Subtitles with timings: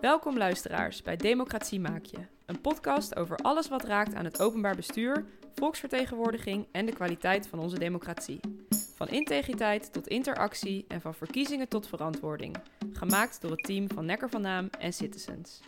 [0.00, 4.76] Welkom luisteraars bij Democratie Maak Je, een podcast over alles wat raakt aan het openbaar
[4.76, 8.40] bestuur, volksvertegenwoordiging en de kwaliteit van onze democratie.
[8.94, 12.56] Van integriteit tot interactie en van verkiezingen tot verantwoording.
[12.92, 15.60] Gemaakt door het team van Nekker van Naam en Citizens.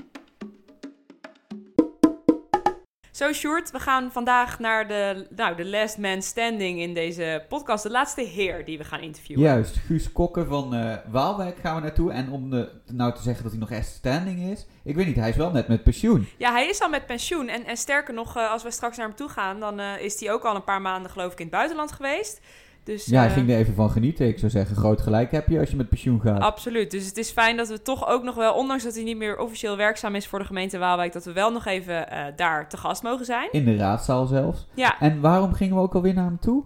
[3.12, 7.82] Zo, Sjoerd, we gaan vandaag naar de, nou, de last man standing in deze podcast.
[7.82, 9.45] De laatste heer die we gaan interviewen.
[9.45, 12.12] Juist, Guus Kokken van eh, Waalwijk gaan we naartoe.
[12.12, 15.16] En om de, nou te zeggen dat hij nog echt standing is, ik weet niet,
[15.16, 16.28] hij is wel net met pensioen.
[16.37, 17.48] Ja, hij is al met pensioen.
[17.48, 20.20] En, en sterker nog, eh, als we straks naar hem toe gaan, dan eh, is
[20.20, 22.40] hij ook al een paar maanden, geloof ik, in het buitenland geweest.
[22.84, 24.27] Dus, Ja, hij eh, ging er even van genieten.
[24.27, 26.40] Ik zou zeggen, groot gelijk heb je als je met pensioen gaat.
[26.40, 26.90] Absoluut.
[26.90, 29.38] Dus het is fijn dat we toch ook nog wel, ondanks dat hij niet meer
[29.38, 32.76] officieel werkzaam is voor de gemeente Waalwijk, dat we wel nog even eh, daar te
[32.76, 33.48] gast mogen zijn.
[33.52, 34.66] In de raadzaal zelfs.
[34.74, 36.64] Ja, En waarom gingen we ook alweer naar hem toe?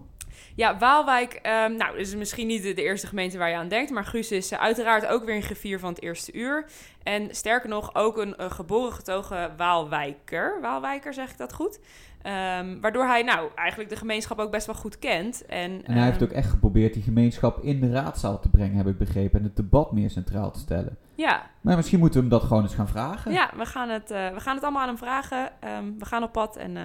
[0.57, 3.91] ja Waalwijk, ehm, nou, is misschien niet de, de eerste gemeente waar je aan denkt,
[3.91, 6.65] maar Guus is eh, uiteraard ook weer een griffier van het eerste uur.
[7.03, 10.57] En sterker nog, ook een, een geboren getogen Waalwijker.
[10.61, 11.79] Waalwijker, zeg ik dat goed?
[12.21, 15.45] Ehm, waardoor hij nou eigenlijk de gemeenschap ook best wel goed kent.
[15.45, 18.75] En, En hij heeft ehm, ook echt geprobeerd die gemeenschap in de raadzaal te brengen,
[18.77, 19.39] heb ik begrepen.
[19.39, 20.97] En het debat meer centraal te stellen.
[21.15, 23.31] Ja, Maar misschien moeten we hem dat gewoon eens gaan vragen.
[23.31, 25.49] ja we, gaan het, eh, we gaan het allemaal aan hem vragen.
[25.59, 26.77] Ehm, we gaan op pad en...
[26.77, 26.83] eh,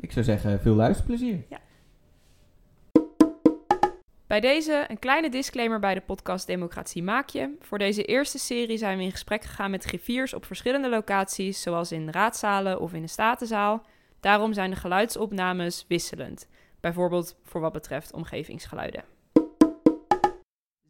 [0.00, 1.44] Ik zou zeggen, veel luisterplezier.
[4.26, 7.56] Bij deze een kleine disclaimer bij de podcast Democratie Maak Je.
[7.60, 11.92] Voor deze eerste serie zijn we in gesprek gegaan met griffiers op verschillende locaties, zoals
[11.92, 13.82] in raadzalen of in de statenzaal.
[14.24, 16.48] Daarom zijn de geluidsopnames wisselend,
[16.80, 19.04] bijvoorbeeld voor wat betreft omgevingsgeluiden.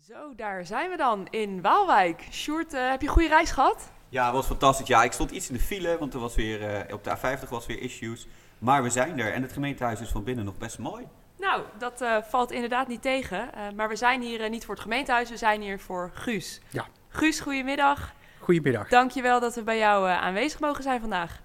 [0.01, 2.27] Zo, daar zijn we dan in Waalwijk.
[2.31, 3.93] Sjoerd, eh, heb je een goede reis gehad?
[4.09, 4.87] Ja, het was fantastisch.
[4.87, 7.49] Ja, ik stond iets in de file, want er was weer, eh, op de A50
[7.49, 8.27] was weer issues.
[8.59, 11.07] Maar we zijn er en het gemeentehuis is van binnen nog best mooi.
[11.39, 13.53] Nou, dat eh, valt inderdaad niet tegen.
[13.55, 16.61] eh, maar we zijn hier niet voor het gemeentehuis, we zijn hier voor Guus.
[16.71, 16.87] Ja.
[17.09, 18.13] Guus, goedemiddag.
[18.39, 18.89] Goedemiddag.
[18.89, 21.41] Dankjewel dat we bij jou eh, aanwezig mogen zijn vandaag.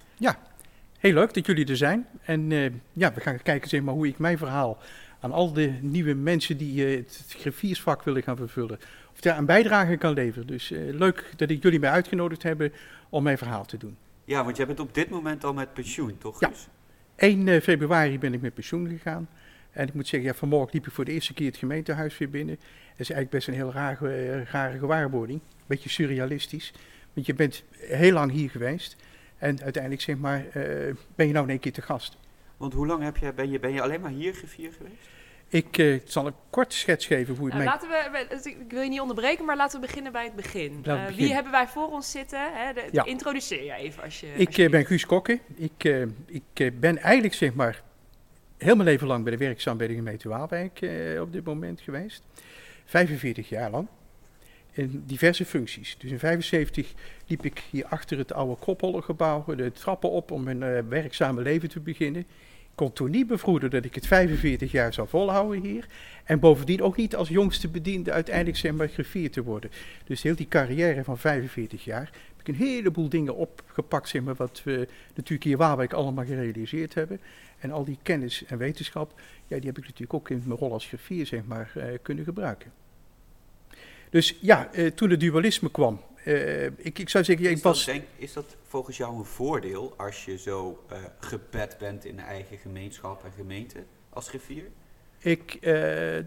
[1.00, 2.06] Heel leuk dat jullie er zijn.
[2.22, 4.78] En eh, ja, we gaan kijken zeg maar, hoe ik mijn verhaal
[5.20, 8.78] aan al de nieuwe mensen die eh, het griffiersvak willen gaan vervullen,
[9.12, 10.46] of daar een bijdrage kan leveren.
[10.46, 12.72] Dus eh, leuk dat ik jullie mij uitgenodigd hebben
[13.08, 13.96] om mijn verhaal te doen.
[14.24, 16.40] Ja, want jij bent op dit moment al met pensioen, toch?
[16.40, 16.48] Ja.
[16.48, 16.68] Guus?
[17.16, 19.28] 1 eh, februari ben ik met pensioen gegaan.
[19.70, 22.30] En ik moet zeggen, ja, vanmorgen liep ik voor de eerste keer het gemeentehuis weer
[22.30, 22.54] binnen.
[22.56, 25.40] Dat is eigenlijk best een heel rare, rare gewaarwording.
[25.66, 26.72] Beetje surrealistisch.
[27.12, 28.96] Want je bent heel lang hier geweest.
[29.40, 32.16] En uiteindelijk zeg maar, eh, ben je nou in één keer te gast.
[32.56, 35.08] Want hoe lang heb je, ben, je, ben je alleen maar hier griffier geweest?
[35.48, 37.72] Ik eh, zal een korte schets geven hoe het Nou, mij...
[37.72, 37.88] laten
[38.42, 40.80] we, ik wil je niet onderbreken, maar laten we beginnen bij het begin.
[40.84, 42.40] Eh, wie hebben wij voor ons zitten?
[42.52, 42.72] Hè?
[42.72, 43.04] De, Ja.
[43.04, 44.26] Introduceer je even als je.
[44.34, 45.38] Ik als je- eh, ben Guus Kokke.
[45.54, 47.82] Ik, eh, ik eh, ben eigenlijk zeg maar
[48.58, 51.80] heel mijn leven lang bij de werkzaam bij de gemeente Waalwijk eh, op dit moment
[51.80, 52.22] geweest.
[52.84, 53.86] 45 jaar lang.
[54.72, 55.96] In diverse functies.
[55.98, 56.94] Dus in 75
[57.26, 61.68] liep ik hier achter het oude Kroppollengebouw de trappen op om mijn eh, werkzame leven
[61.68, 62.20] te beginnen.
[62.60, 65.86] Ik kon toen niet bevroeden dat ik het 45 jaar zou volhouden hier.
[66.24, 69.70] En bovendien ook niet als jongste bediende uiteindelijk griffier te worden.
[70.04, 74.34] Dus heel die carrière van 45 jaar heb ik een heleboel dingen opgepakt, zeg maar,
[74.34, 77.20] wat we natuurlijk hier Waalwijk allemaal gerealiseerd hebben.
[77.58, 80.72] En al die kennis en wetenschap, ja, die heb ik natuurlijk ook in mijn rol
[80.72, 82.72] als griffier, zeg maar, eh, kunnen gebruiken.
[84.10, 87.74] Dus ja, eh, toen het dualisme kwam, eh, ik, ik zou zeggen, ik is, dat,
[87.74, 87.84] was...
[87.84, 92.22] denk- is dat volgens jou een voordeel als je zo eh, gebed bent in de
[92.22, 94.64] eigen gemeenschap en gemeente als griffier?
[95.18, 95.58] Ik,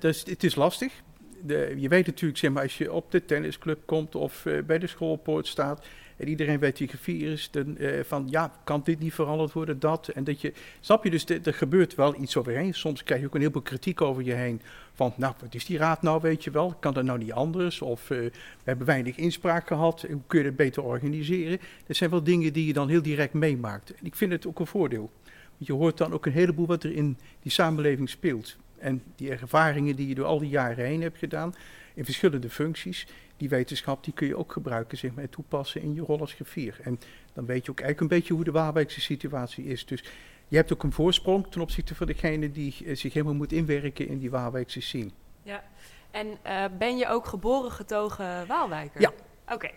[0.02, 0.94] dus, het is lastig.
[1.42, 4.88] De, je weet natuurlijk, zeg maar, als je op de tennisclub komt of bij de
[4.88, 5.86] schoolpoort staat
[6.18, 10.08] en iedereen weet griffier is, dan eh, van ja, kan dit niet veranderd worden, dat.
[10.08, 12.74] En dat je, snap je, dus er gebeurt wel iets overheen.
[12.74, 14.62] Soms krijg je ook een heleboel kritiek over je heen.
[14.94, 16.76] Van, nou, wat is die raad nou, weet je wel?
[16.80, 17.82] Kan dat nou niet anders?
[17.82, 18.32] Of eh, we
[18.64, 21.60] hebben weinig inspraak gehad, hoe kun je het beter organiseren?
[21.88, 23.94] Dat zijn wel dingen die je dan heel direct meemaakt.
[23.94, 25.12] En ik vind het ook een voordeel.
[25.58, 28.58] Want je hoort dan ook een heleboel wat er in die samenleving speelt.
[28.78, 31.54] En die ervaringen die je door al die jaren heen hebt gedaan,
[31.94, 33.08] in verschillende functies,
[33.38, 36.34] die wetenschap, die kun je ook gebruiken, zeg maar, en toepassen in je rol als
[36.34, 36.80] griffier.
[36.84, 37.00] En
[37.34, 39.86] dan weet je ook eigenlijk een beetje hoe de Waalwijkse situatie is.
[39.86, 40.04] Dus
[40.48, 44.08] je hebt ook een voorsprong ten opzichte van degene die eh, zich helemaal moet inwerken
[44.08, 45.10] in die Waalwijkse scene.
[45.44, 45.64] Ja.
[46.12, 49.02] En eh, ben je ook geboren getogen Waalwijker?
[49.02, 49.12] Ja.
[49.52, 49.70] Oké.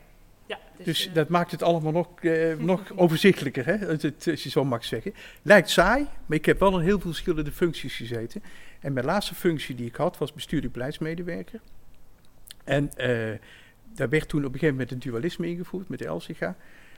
[0.46, 2.08] Ja, dus, Dus eh, dat maakt het allemaal nog,
[2.58, 3.88] nog overzichtelijker, hè?
[3.88, 5.14] Als, het, als je zo mag zeggen.
[5.42, 8.42] Lijkt saai, maar ik heb wel in heel veel verschillende functies gezeten.
[8.80, 11.60] En mijn laatste functie die ik had was bestuurlijk beleidsmedewerker.
[12.66, 13.38] En eh,
[13.94, 16.56] daar werd toen op een gegeven moment een dualisme ingevoerd met de Elsiga.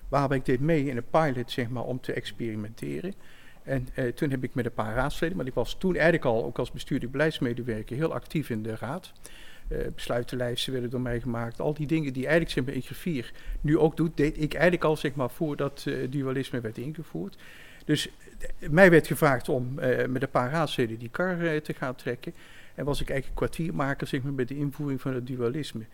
[0.09, 3.15] Waarbij ik deed mee in een pilot, zeg maar, om te experimenteren.
[3.62, 6.44] En eh, toen heb ik met een paar raadsleden, maar ik was toen eigenlijk al
[6.44, 9.12] ook als bestuurlijk beleidsmedewerker heel actief in de raad.
[9.69, 11.61] Eh, besluitenlijsten werden door mij gemaakt.
[11.61, 13.25] Al die dingen die eigenlijk zeg maar, in
[13.61, 17.38] nu ook doet, deed ik eigenlijk al zeg maar, voordat dualisme werd ingevoerd.
[17.85, 18.09] Dus
[18.71, 19.75] mij werd gevraagd om
[20.09, 22.35] met een paar raadsleden die kar te gaan trekken.
[22.79, 25.85] En was ik eigenlijk kwartiermaker zeg maar, met de invoering van het dualisme.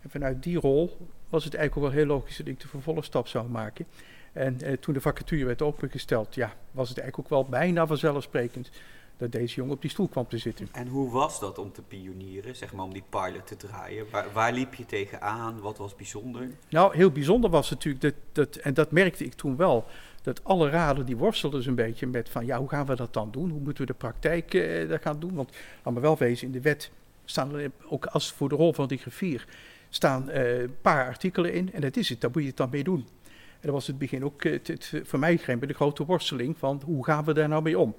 [0.00, 0.96] En vanuit die rol
[1.28, 3.86] was het eigenlijk ook wel heel logisch dat ik de vervolgstap zou maken.
[4.32, 8.70] En eh, toen de vacature werd opengesteld, ja, was het eigenlijk ook wel bijna vanzelfsprekend
[9.16, 10.68] dat deze jongen op die stoel kwam te zitten.
[10.72, 14.06] En hoe was dat om te pionieren, zeg maar om die pilot te draaien?
[14.10, 15.60] Waar, waar liep je tegenaan?
[15.60, 16.48] Wat was bijzonder?
[16.68, 19.84] Nou, heel bijzonder was natuurlijk, dat, dat, en dat merkte ik toen wel,
[20.22, 23.30] dat alle raden die worstelden een beetje met van, ja, hoe gaan we dat dan
[23.30, 23.50] doen?
[23.50, 25.34] Hoe moeten we de praktijk uh, dat gaan doen?
[25.34, 25.50] Want,
[25.82, 26.90] laat me wel wezen, in de wet
[27.24, 29.46] staan er ook als voor de rol van die griffier,
[29.88, 32.84] staan een paar artikelen in en dat is het, daar moet je het dan mee
[32.84, 33.06] doen.
[33.28, 37.04] En dat was het begin ook het, het, voor mij de grote worsteling van hoe
[37.04, 37.94] gaan we daar nou mee om?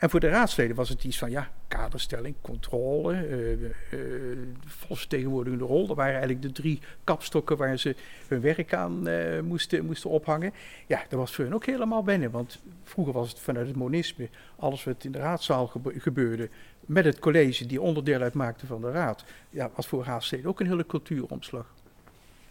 [0.00, 5.86] En voor de raadsleden was het iets van ja, kaderstelling, controle, uh, uh, volksvertegenwoordigende rol.
[5.86, 7.94] Dat waren eigenlijk de drie kapstokken waar ze
[8.28, 10.52] hun werk aan uh, moesten, moesten ophangen.
[10.86, 14.28] Ja, dat was voor hen ook helemaal wennen, want vroeger was het vanuit het monisme,
[14.56, 16.48] alles wat in de raadzaal gebeurde,
[16.80, 20.66] met het college die onderdeel uitmaakte van de raad, ja, was voor raadsleden ook een
[20.66, 21.74] hele cultuuromslag.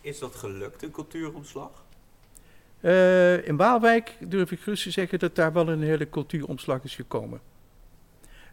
[0.01, 1.83] Is dat gelukt, een cultuuromslag?
[2.81, 6.95] Uh, in Waalwijk durf ik gerust te zeggen dat daar wel een hele cultuuromslag is
[6.95, 7.39] gekomen.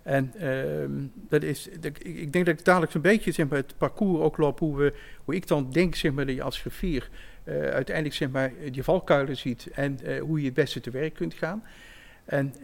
[0.07, 1.69] En uh, dat is,
[1.99, 4.95] ik denk dat ik dadelijk een beetje zeg maar, het parcours ook loop hoe, we,
[5.25, 7.09] hoe ik dan denk zeg maar, dat je als griffier
[7.45, 11.15] uh, uiteindelijk zeg maar, die valkuilen ziet en uh, hoe je het beste te werk
[11.15, 11.63] kunt gaan.
[12.25, 12.55] En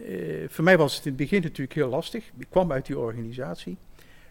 [0.47, 2.31] voor mij was het in het begin natuurlijk heel lastig.
[2.37, 3.77] Ik kwam uit die organisatie.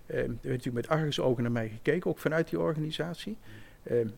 [0.06, 3.37] er werd natuurlijk met argusogen naar mij gekeken, ook vanuit die organisatie.
[3.82, 4.08] Ehm,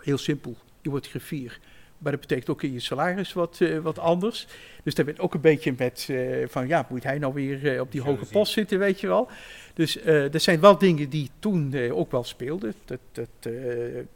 [0.00, 1.60] heel simpel, je wordt griffier.
[2.04, 4.46] Maar dat betekent ook in je salaris wat, uh, wat anders.
[4.82, 7.80] Dus daar werd ook een beetje met uh, van ja, moet hij nou weer uh,
[7.80, 9.28] op die hoge post zitten, weet je wel.
[9.74, 12.74] Dus er zijn wel dingen die toen ook wel speelden.
[12.84, 13.52] Dat, dat,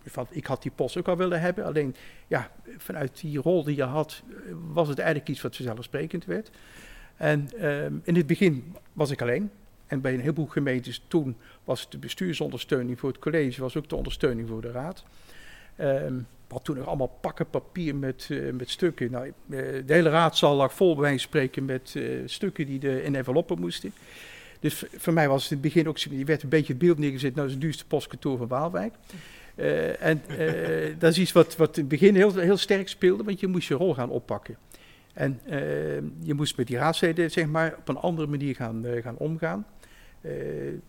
[0.04, 1.64] van, ik had die post ook al willen hebben.
[1.64, 1.94] Alleen
[2.26, 4.22] ja, vanuit die rol die je had,
[4.72, 6.50] was het eigenlijk iets wat vanzelfsprekend werd.
[7.16, 9.50] En ehm, in het begin was ik alleen.
[9.86, 13.96] En bij een heleboel gemeentes toen was de bestuursondersteuning voor het college, was ook de
[13.96, 15.04] ondersteuning voor de raad.
[15.80, 19.10] Um, had toen nog allemaal pakken papier met, uh, met stukken.
[19.10, 23.02] Nou, uh, de hele raadzaal lag vol bij wijze spreken met uh, stukken die de,
[23.02, 23.92] in enveloppen moesten.
[24.60, 26.98] Dus voor mij was het in het begin ook, je werd een beetje het beeld
[26.98, 28.94] neergezet, nou is het duurste postkantoor van Waalwijk.
[30.00, 30.22] en
[30.98, 33.68] dat is iets wat, wat in het begin heel, heel sterk speelde, want je moest
[33.68, 34.56] je rol gaan oppakken.
[35.12, 35.40] En
[36.22, 39.66] je moest met die raadsleden zeg maar, op een andere manier gaan, gaan omgaan.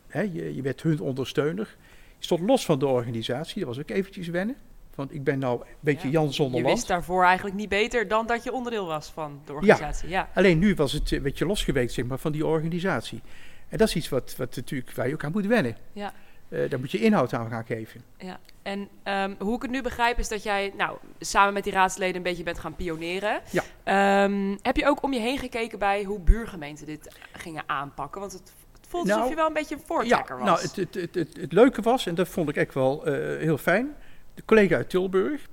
[0.08, 1.76] Hè, je, je werd hun ondersteuner.
[2.18, 4.56] Je stond los van de organisatie, dat was ook eventjes wennen.
[5.00, 8.08] Want ik ben nou een beetje ja, Jan zonder Je wist daarvoor eigenlijk niet beter
[8.08, 10.10] dan dat je onderdeel was van de organisatie.
[10.10, 10.30] Ja, ja.
[10.34, 13.22] alleen nu was het een beetje losgeweekt zeg maar, van die organisatie.
[13.70, 15.78] En dat is iets wat, wat natuurlijk, waar je ook aan moet wennen.
[15.94, 16.14] Ja.
[16.50, 18.04] Uh, daar moet je inhoud aan gaan geven.
[18.18, 21.74] Ja, en um, hoe ik het nu begrijp is dat jij nou, samen met die
[21.74, 23.42] raadsleden een beetje bent gaan pioneren.
[23.50, 24.24] Ja.
[24.24, 28.22] Um, heb je ook om je heen gekeken bij hoe buurgemeenten dit gingen aanpakken?
[28.22, 30.50] Want het, het voelt nou, alsof je wel een beetje een voortrekker ja, was.
[30.50, 33.58] Nou, het, het, het, het, leuke was, en dat vond ik echt wel uh, heel
[33.58, 33.96] fijn
[34.40, 35.48] de collega uit Tilburg,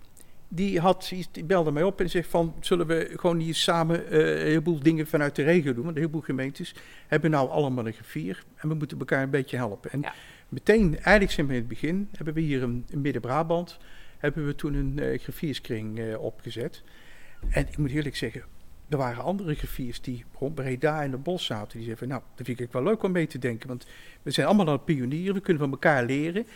[0.48, 4.40] die, had, die belde mij op en zegt van, zullen we gewoon hier samen uh,
[4.40, 5.84] een heleboel dingen vanuit de regio doen?
[5.84, 6.74] Want een heleboel gemeentes
[7.06, 9.90] hebben nou allemaal een griffier en we moeten elkaar een beetje helpen.
[9.90, 10.04] En
[10.48, 13.78] meteen, eigenlijk zijn we in het begin, hebben we hier in, Midden-Brabant,
[14.18, 16.82] hebben we toen een uh, uh, opgezet.
[17.48, 18.42] En ik moet eerlijk zeggen,
[18.88, 21.78] er waren andere griffiers die rond Breda in de bos zaten.
[21.78, 23.86] Die zeiden nou, dat vind ik wel leuk om mee te denken, want
[24.22, 26.46] we zijn allemaal aan pionieren, we kunnen van elkaar leren.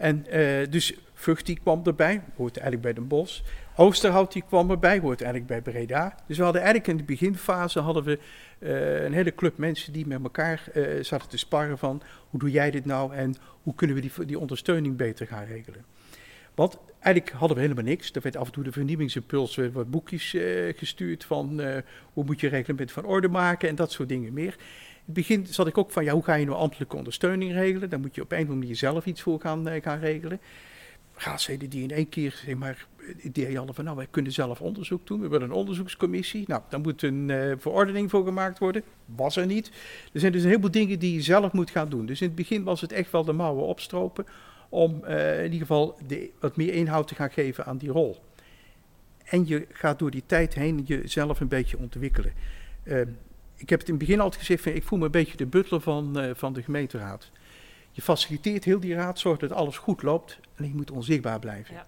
[0.00, 3.40] En uh, dus Vught die kwam erbij, hoort eigenlijk bij Den Bosch.
[3.76, 6.14] Oosterhout die kwam erbij, hoort eigenlijk bij Breda.
[6.26, 8.18] Dus we hadden eigenlijk in de beginfase hadden we
[8.58, 12.50] uh, een hele club mensen die met elkaar uh, zaten te sparren van hoe doe
[12.50, 15.84] jij dit nou en hoe kunnen we die, die ondersteuning beter gaan regelen.
[16.54, 18.12] Want eigenlijk hadden we helemaal niks.
[18.12, 20.36] Er werd af en toe de vernieuwingsimpuls, werd wat boekjes
[20.76, 21.60] gestuurd van
[22.12, 24.56] hoe moet je reglement van orde maken en dat soort dingen meer
[25.14, 27.90] het begin zat ik ook van, ja, hoe ga je nou ambtelijke ondersteuning regelen?
[27.90, 30.40] Dan moet je op een of andere manier zelf iets voor gaan, gaan regelen.
[31.14, 32.86] Raadsleden die in één keer, zeg maar,
[33.22, 35.20] idee hadden van, nou, wij kunnen zelf onderzoek doen.
[35.20, 36.44] We willen een onderzoekscommissie.
[36.46, 38.82] Nou, daar moet een uh, verordening voor gemaakt worden.
[39.04, 39.70] Was er niet.
[40.12, 42.06] Er zijn dus een heleboel dingen die je zelf moet gaan doen.
[42.06, 44.26] Dus in het begin was het echt wel de mouwen opstropen
[44.68, 48.18] om uh, in ieder geval de, wat meer inhoud te gaan geven aan die rol.
[49.24, 52.32] En je gaat door die tijd heen jezelf een beetje ontwikkelen.
[52.84, 53.00] Uh,
[53.60, 55.80] ik heb het in het begin altijd gezegd, ik voel me een beetje de butler
[55.80, 57.30] van, uh, van de gemeenteraad.
[57.90, 61.74] Je faciliteert heel die raad, zorgt dat alles goed loopt en je moet onzichtbaar blijven.
[61.74, 61.86] Ja.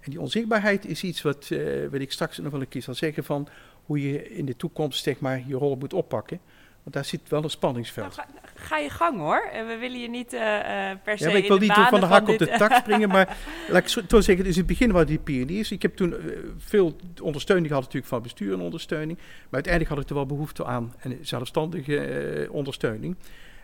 [0.00, 2.94] En die onzichtbaarheid is iets wat, uh, wat ik straks nog wel een keer zal
[2.94, 3.48] zeggen van
[3.84, 6.40] hoe je in de toekomst zeg maar, je rol moet oppakken.
[6.86, 8.14] Want daar zit wel een Nou, spanningsveld.
[8.14, 9.48] ga, ga je gang hoor.
[9.66, 12.06] We willen je niet eh, eh, per se Ja, maar ik wil niet van de
[12.06, 13.36] hak op dit- de tak springen, maar
[13.70, 15.70] laat ik zo- zeggen, dus in het begin waren die pioniers.
[15.72, 16.18] Ik heb toen eh,
[16.58, 20.64] veel ondersteuning gehad natuurlijk van bestuur en ondersteuning, maar uiteindelijk had ik er wel behoefte
[20.64, 23.16] aan en zelfstandige eh, ondersteuning.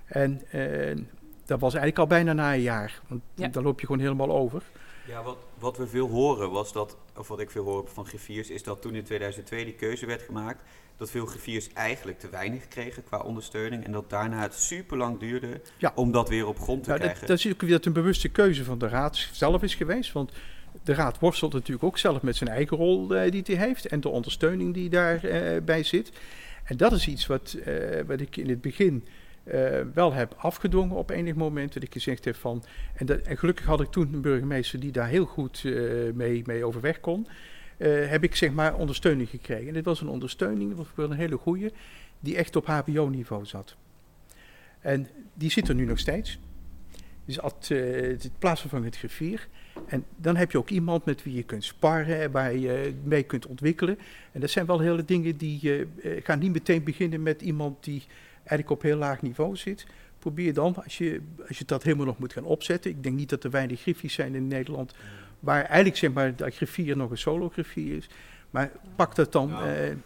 [0.06, 0.96] En eh,
[1.46, 3.48] dat was eigenlijk al bijna na een jaar, want Ja.
[3.48, 4.62] dan loop je gewoon helemaal over.
[5.06, 8.50] Ja, wat, wat we veel horen was dat, of wat ik veel hoor van griffiers,
[8.50, 10.62] is dat toen in 2002 die keuze werd gemaakt,
[10.96, 13.84] dat veel griffiers eigenlijk te weinig kregen qua ondersteuning.
[13.84, 15.92] En dat daarna het super lang duurde Ja.
[15.94, 17.28] om dat weer op grond te Nou, dat, krijgen.
[17.28, 20.32] dat is ook weer dat een bewuste keuze van de raad zelf is geweest, want
[20.84, 24.00] de raad worstelt natuurlijk ook zelf met zijn eigen rol eh, die hij heeft en
[24.00, 26.12] de ondersteuning die daarbij bij zit.
[26.64, 29.06] En dat is iets wat, eh, wat ik in het begin
[29.44, 31.72] eh, wel heb afgedwongen op enig moment.
[31.72, 32.64] Dat ik gezegd heb van.
[32.94, 35.72] En, dat, en gelukkig had ik toen een burgemeester die daar heel goed eh,
[36.14, 37.26] mee, mee overweg kon.
[37.76, 39.68] eh, heb ik zeg maar ondersteuning gekregen.
[39.68, 41.72] En dit was een ondersteuning, was een hele goede,
[42.20, 43.76] die echt op HBO-niveau zat.
[44.80, 46.38] En die zit er nu nog steeds.
[47.24, 49.48] Dus at, het plaatsvervangend griffier.
[49.86, 53.22] En dan heb je ook iemand met wie je kunt sparren, en waar je mee
[53.22, 53.98] kunt ontwikkelen.
[54.32, 55.86] En dat zijn wel hele dingen die
[56.22, 58.02] gaan niet meteen beginnen met iemand die
[58.44, 59.86] eigenlijk op heel laag niveau zit.
[60.18, 62.90] Probeer dan, als je, als je dat helemaal nog moet gaan opzetten.
[62.90, 64.94] Ik denk niet dat er weinig griffiers zijn in Nederland.
[65.40, 68.08] Waar eigenlijk zeg maar de griffier nog een solo griffier is.
[68.50, 69.50] Maar pak dat dan.
[69.50, 69.68] Nou.
[69.68, 69.74] eh,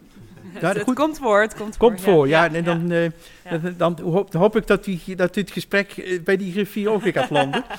[0.52, 0.94] Het, Ja, het goed.
[0.94, 2.44] komt voor, het komt, Komt voor, ja.
[2.44, 3.58] ja, en dan, eh, Ja.
[3.58, 6.90] dan, dan, hoop, dan hoop ik dat, die, dat dit gesprek eh, bij die griffier
[6.90, 7.64] ook weer gaat landen.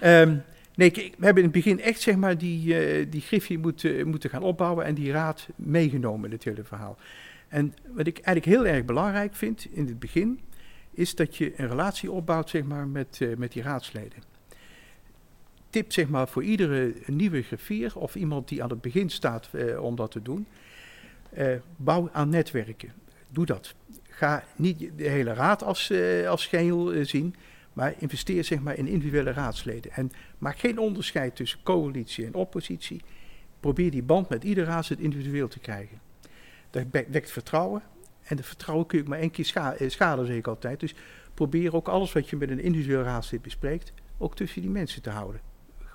[0.00, 0.36] Ehm,
[0.74, 4.30] nee, we hebben in het begin echt zeg maar, die, eh, die griffier moeten, moeten
[4.30, 6.96] gaan opbouwen en die raad meegenomen in het hele verhaal.
[7.50, 10.40] En wat ik eigenlijk heel erg belangrijk vind in het begin,
[10.90, 14.30] is dat je een relatie opbouwt zeg maar, met, eh, met die raadsleden.
[15.70, 19.82] Tip zeg maar, voor iedere nieuwe griffier of iemand die aan het begin staat eh,
[19.82, 20.46] om dat te doen.
[21.30, 22.92] Eh, bouw aan netwerken.
[23.28, 23.74] Doe dat.
[24.08, 25.92] Ga niet de hele raad als,
[26.26, 27.34] als geheel eh, zien,
[27.72, 29.92] maar investeer zeg maar, in individuele raadsleden.
[29.92, 33.02] En maak geen onderscheid tussen coalitie en oppositie.
[33.60, 36.00] Probeer die band met ieder raadslid individueel te krijgen.
[36.70, 37.82] Dat we- wekt vertrouwen.
[38.22, 40.80] En dat vertrouwen kun je maar één keer eh, schaden, zeg ik altijd.
[40.80, 40.94] Dus
[41.34, 45.10] probeer ook alles wat je met een individueel raadslid bespreekt, ook tussen die mensen te
[45.10, 45.40] houden.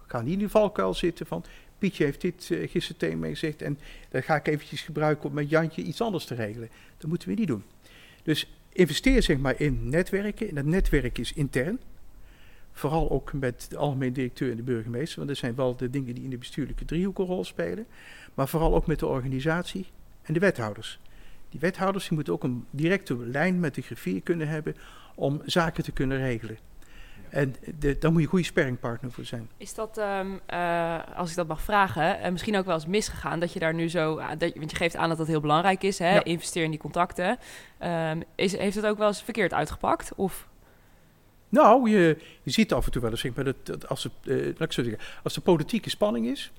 [0.08, 1.44] Ga niet in de valkuil zitten van
[1.78, 3.80] Pietje heeft dit eh, gisteren tegen gezegd en
[4.10, 6.70] dat ga ik eventjes gebruiken om met Jantje iets anders te regelen.
[6.98, 7.64] Dat moeten we niet doen.
[8.24, 10.50] Dus investeer zeg maar in netwerken.
[10.50, 11.80] En dat netwerk is intern.
[12.72, 15.16] Vooral ook met de algemeen directeur en de burgemeester.
[15.18, 17.86] Want dat zijn wel de dingen die in de bestuurlijke driehoek een rol spelen.
[18.34, 19.86] Maar vooral ook met de organisatie
[20.26, 21.00] en de wethouders.
[21.50, 24.76] Die wethouders die moeten ook een directe lijn met de griffier kunnen hebben
[25.16, 26.58] om zaken te kunnen regelen.
[27.30, 29.50] En de, daar moet je een goede sparringpartner voor zijn.
[29.58, 33.40] Is dat, ehm, eh, als ik dat mag vragen, eh, misschien ook wel eens misgegaan
[33.40, 36.00] dat je daar nu zo, dat, want je geeft aan dat dat heel belangrijk is,
[36.00, 36.14] hè?
[36.14, 36.24] Ja.
[36.24, 37.38] investeer in die contacten.
[37.78, 40.12] Ehm, is, heeft het ook wel eens verkeerd uitgepakt?
[40.16, 40.48] Of
[41.50, 44.14] Nou, je, je ziet af en toe wel eens, zeg maar, dat, dat als, het,
[44.24, 46.52] eh, laat ik zo zeggen, als de politieke spanning is,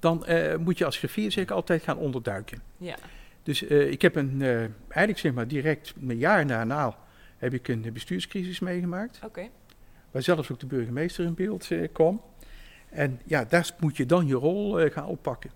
[0.00, 2.62] dan eh, moet je als griffier zeker altijd gaan onderduiken.
[2.76, 2.96] ja,
[3.42, 6.96] Dus eh, ik heb een, eh, eigenlijk zeg maar direct een jaar daarna
[7.38, 9.48] heb ik een bestuurscrisis meegemaakt, oké.
[10.10, 12.22] waar zelfs ook de burgemeester in beeld kwam.
[12.88, 15.50] En ja, daar moet je dan je rol gaan oppakken.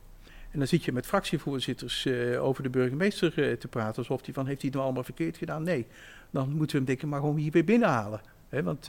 [0.51, 2.09] En dan zit je met fractievoorzitters
[2.39, 5.63] over de burgemeester te praten, alsof die van, heeft hij het nou allemaal verkeerd gedaan?
[5.63, 5.87] Nee,
[6.31, 8.21] dan moeten we hem denk ik maar gewoon hier weer binnenhalen.
[8.49, 8.87] Hè, want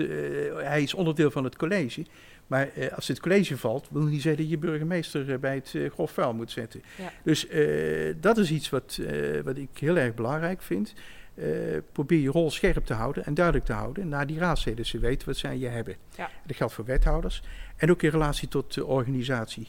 [0.54, 2.06] hij is onderdeel van het college.
[2.48, 5.76] Maar eh, als het college valt, wil niet zeggen dat je burgemeester eh, bij het
[5.76, 6.82] eh, grof vuil moet zetten.
[6.98, 7.12] Ja.
[7.24, 10.94] Dus eh, dat is iets wat, eh, wat ik heel erg belangrijk vind.
[11.36, 11.46] Eh,
[11.92, 14.86] probeer je rol scherp te houden en duidelijk te houden naar die raadsleden.
[14.86, 15.96] Ze weten wat zij je hebben.
[16.16, 16.30] Ja.
[16.46, 17.42] Dat geldt voor wethouders.
[17.76, 19.68] En ook in relatie tot de organisatie.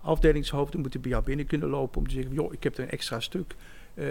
[0.00, 2.90] Afdelingshoofden moeten bij jou binnen kunnen lopen om te zeggen: joh, ik heb er een
[2.90, 3.54] extra stuk.
[3.94, 4.06] Eh,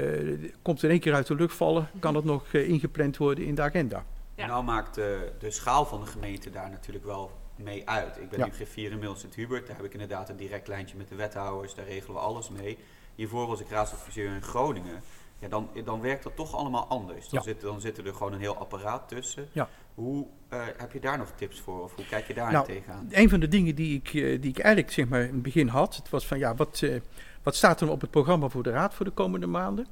[0.61, 3.61] komt in één keer uit de lucht vallen, kan het nog ingepland worden in de
[3.61, 4.05] agenda.
[4.35, 4.45] Ja.
[4.45, 8.17] Nou maakt de, de schaal van de gemeente daar natuurlijk wel mee uit.
[8.17, 8.45] Ik ben Ja.
[8.45, 9.67] nu griffier in Mils Sint-Hubert.
[9.67, 11.75] Daar heb ik inderdaad een direct lijntje met de wethouders.
[11.75, 12.77] Daar regelen we alles mee.
[13.15, 15.01] Hiervoor was ik raadsadviseur in Groningen.
[15.39, 17.29] Ja, dan, dan werkt dat toch allemaal anders.
[17.29, 17.45] Dan, Ja.
[17.45, 19.47] zit, dan zit er gewoon een heel apparaat tussen.
[19.51, 19.69] Ja.
[19.93, 21.83] Hoe eh, heb je daar nog tips voor?
[21.83, 23.07] Of hoe kijk je daar Nou, tegenaan?
[23.11, 25.67] Een van de dingen die ik, eh, die ik eigenlijk zeg maar, in het begin
[25.67, 26.99] had, het was van ja, wat, eh,
[27.43, 29.87] wat staat er op het programma voor de raad voor de komende maanden?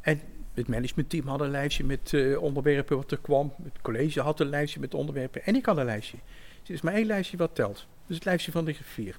[0.00, 0.20] En
[0.54, 3.52] het managementteam had een lijstje met onderwerpen wat er kwam.
[3.62, 5.44] Het college had een lijstje met onderwerpen.
[5.44, 6.16] En ik had een lijstje.
[6.68, 7.86] Er is maar één lijstje wat telt.
[8.06, 9.18] Dus het lijstje van de griffier.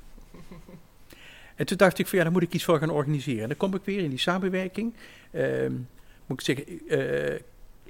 [1.55, 3.41] En toen dacht ik van ja, daar moet ik iets voor gaan organiseren.
[3.41, 4.93] En dan kom ik weer in die samenwerking.
[5.31, 5.73] Ehm,
[6.25, 7.39] moet ik zeggen, eh,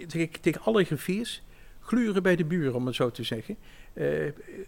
[0.07, 1.41] zeg ik tegen alle griffiers,
[1.79, 3.55] gluren bij de buren, om het zo te zeggen.
[3.93, 4.05] Eh,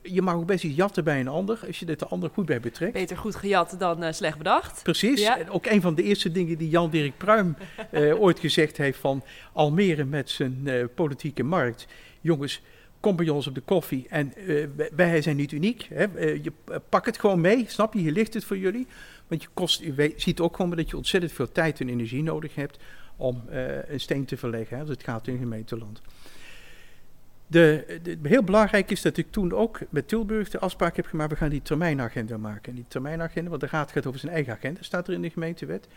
[0.01, 2.45] je mag ook best iets jatten bij een ander, als je er de ander goed
[2.45, 2.93] bij betrekt.
[2.93, 4.83] Beter goed gejat dan eh, slecht bedacht.
[4.83, 5.21] Precies.
[5.21, 5.39] Ja.
[5.39, 7.55] En ook een van de eerste dingen die Jan-Dirk Pruim
[8.19, 11.87] ooit gezegd heeft van Almere met zijn politieke markt.
[12.21, 12.61] Jongens,
[13.01, 14.05] kom bij ons op de koffie.
[14.09, 15.87] En eh, wij- zijn niet uniek.
[15.89, 16.05] Hè.
[16.05, 17.99] Eh, je eh, pak het gewoon mee, snap je?
[17.99, 18.87] Hier ligt het voor jullie.
[19.27, 22.55] Want je, kost, je ziet ook gewoon dat je ontzettend veel tijd en energie nodig
[22.55, 22.79] hebt
[23.15, 23.43] om
[23.87, 26.01] een steen te verleggen, hè, als het gaat in gemeenteland.
[27.47, 31.37] De, heel belangrijk is dat ik toen ook met Tilburg de afspraak heb gemaakt, we
[31.37, 32.69] gaan die termijnagenda maken.
[32.69, 35.29] En die termijnagenda, want de raad gaat over zijn eigen agenda, staat er in de
[35.29, 35.87] gemeentewet.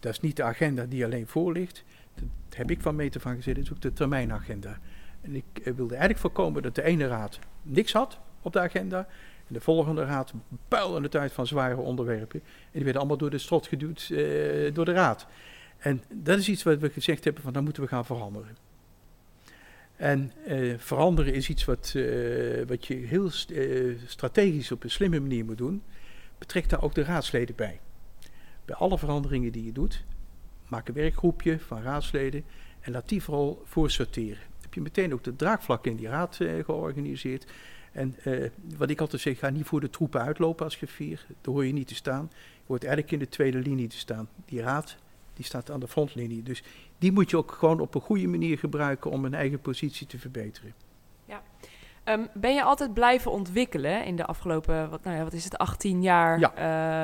[0.00, 1.84] Dat is niet de agenda die alleen voor ligt.
[2.14, 4.78] Dat heb ik van meter van gezet, dat is ook de termijnagenda.
[5.20, 8.98] En ik eh, wilde eigenlijk voorkomen dat de ene raad niks had op de agenda.
[9.46, 10.32] En de volgende raad
[10.68, 12.40] puilde het uit van zware onderwerpen.
[12.44, 15.26] En die werden allemaal door de strot geduwd eh, door de raad.
[15.78, 18.56] En dat is iets wat we gezegd hebben van, dat moeten we gaan veranderen.
[19.96, 21.94] En eh, veranderen is iets wat,
[22.66, 23.52] wat je heel st-
[24.06, 25.82] strategisch op een slimme manier moet doen.
[26.38, 27.80] Betrek daar ook de raadsleden bij.
[28.64, 30.04] Bij alle veranderingen die je doet,
[30.68, 32.44] maak een werkgroepje van raadsleden
[32.80, 34.49] en laat die vooral voorsorteren.
[34.70, 37.46] Heb je meteen ook de draagvlak in die raad eh, georganiseerd.
[37.92, 41.26] En eh, wat ik altijd zeg, ga niet voor de troepen uitlopen als griffier.
[41.40, 42.30] Daar hoor je niet te staan.
[42.32, 44.28] Je hoort eigenlijk in de tweede linie te staan.
[44.44, 44.96] Die raad,
[45.34, 46.42] die staat aan de frontlinie.
[46.42, 46.62] Dus
[46.98, 50.18] die moet je ook gewoon op een goede manier gebruiken om een eigen positie te
[50.18, 50.74] verbeteren.
[52.04, 55.58] Ehm, ben je altijd blijven ontwikkelen in de afgelopen, wat, nou ja, wat is het,
[55.58, 56.38] 18 jaar?
[56.38, 56.54] Ja.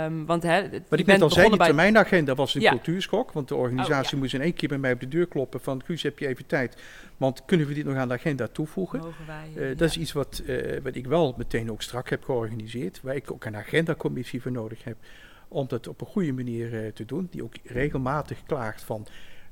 [0.04, 1.66] Ehm, want hè, Wat ik net al zei, die bij...
[1.66, 2.70] termijnagenda was een Ja.
[2.70, 3.32] cultuurschok.
[3.32, 4.18] Want de organisatie Oh, ja.
[4.18, 5.82] moest in één keer bij mij op de deur kloppen van...
[5.84, 6.76] Guus, heb je even tijd?
[7.16, 9.00] Want kunnen we dit nog aan de agenda toevoegen?
[9.26, 9.74] Wij, Eh, ja.
[9.74, 13.00] Dat is iets wat, eh, wat ik wel meteen ook strak heb georganiseerd.
[13.02, 14.96] Waar ik ook een agendacommissie voor nodig heb.
[15.48, 17.28] Om dat op een goede manier eh, te doen.
[17.30, 19.06] Die ook regelmatig klaagt van...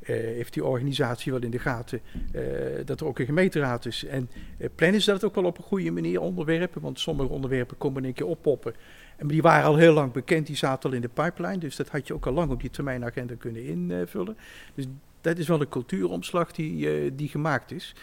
[0.04, 2.00] eh, heeft die organisatie wel in de gaten
[2.32, 2.42] eh,
[2.84, 4.04] dat er ook een gemeenteraad is.
[4.04, 6.80] En eh, plannen ze dat ook wel op een goede manier onderwerpen.
[6.80, 8.74] Want sommige onderwerpen komen één keer oppoppen.
[9.16, 11.58] En die waren al heel lang bekend, die zaten al in de pipeline.
[11.58, 14.36] Dus dat had je ook al lang op die termijnagenda kunnen invullen.
[14.74, 14.86] Dus
[15.20, 17.94] dat is wel een cultuuromslag die, die gemaakt is.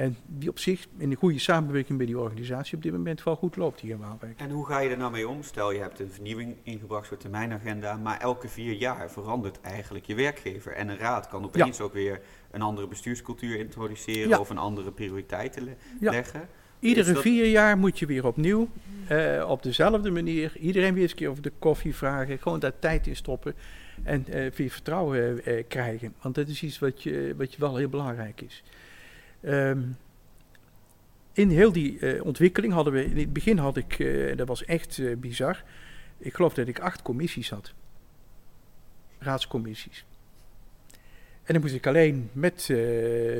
[0.00, 3.36] En die op zich in een goede samenwerking met die organisatie op dit moment wel
[3.36, 4.40] goed loopt hier in Waalwijk.
[4.40, 5.42] En hoe ga je er nou mee om?
[5.42, 10.14] Stel, je hebt een vernieuwing ingebracht voor termijnagenda, maar elke vier jaar verandert eigenlijk je
[10.14, 10.72] werkgever.
[10.72, 14.38] En een raad kan opeens ook weer een andere bestuurscultuur introduceren Ja.
[14.38, 16.10] of een andere prioriteiten le- Ja.
[16.10, 16.48] leggen.
[16.78, 18.68] Iedere dat- vier jaar moet je weer opnieuw,
[19.08, 22.38] eh, op dezelfde manier, iedereen weer eens een keer over de koffie vragen.
[22.38, 23.54] Gewoon daar tijd in stoppen
[24.02, 26.14] en eh weer vertrouwen eh, krijgen.
[26.22, 28.62] Want dat is iets wat je, wat je wel heel belangrijk is.
[29.40, 29.80] Ehm,
[31.32, 34.64] in heel die eh, ontwikkeling hadden we, in het begin had ik, eh, dat was
[34.64, 35.62] echt eh, bizar,
[36.18, 37.72] ik geloof dat ik acht commissies had.
[39.18, 40.04] Raadscommissies.
[41.42, 42.68] En dan moest ik alleen met,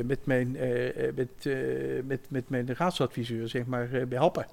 [0.05, 0.51] met, mijn,
[1.15, 1.45] met,
[2.05, 4.45] met, met mijn raadsadviseur zeg maar, behelpen.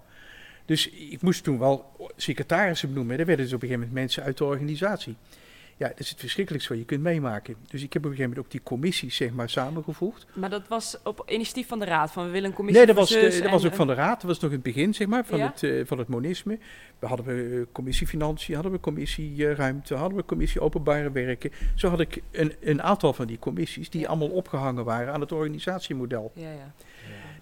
[0.64, 3.16] Dus ik moest toen wel secretarissen benoemen.
[3.16, 5.16] Daar werden dus op een gegeven moment mensen uit de organisatie.
[5.78, 7.54] Ja, dat is het verschrikkelijkste wat je kunt meemaken.
[7.68, 10.26] Dus ik heb op een gegeven moment ook die commissies zeg maar, samengevoegd.
[10.34, 13.08] Maar dat was op initiatief van de raad, van we willen een commissie Nee, dat
[13.08, 14.20] was, dat was ook van de raad.
[14.20, 15.46] Dat was nog in het begin zeg maar, van, Ja?
[15.46, 16.58] het, eh, van het monisme.
[16.98, 21.10] We hadden we eh, commissie financiën, hadden we commissie eh, ruimte, hadden we commissie openbare
[21.10, 21.50] werken.
[21.74, 24.08] Zo had ik een, een aantal van die commissies die Ja.
[24.08, 26.32] allemaal opgehangen waren aan het organisatiemodel.
[26.34, 26.72] Ja, ja.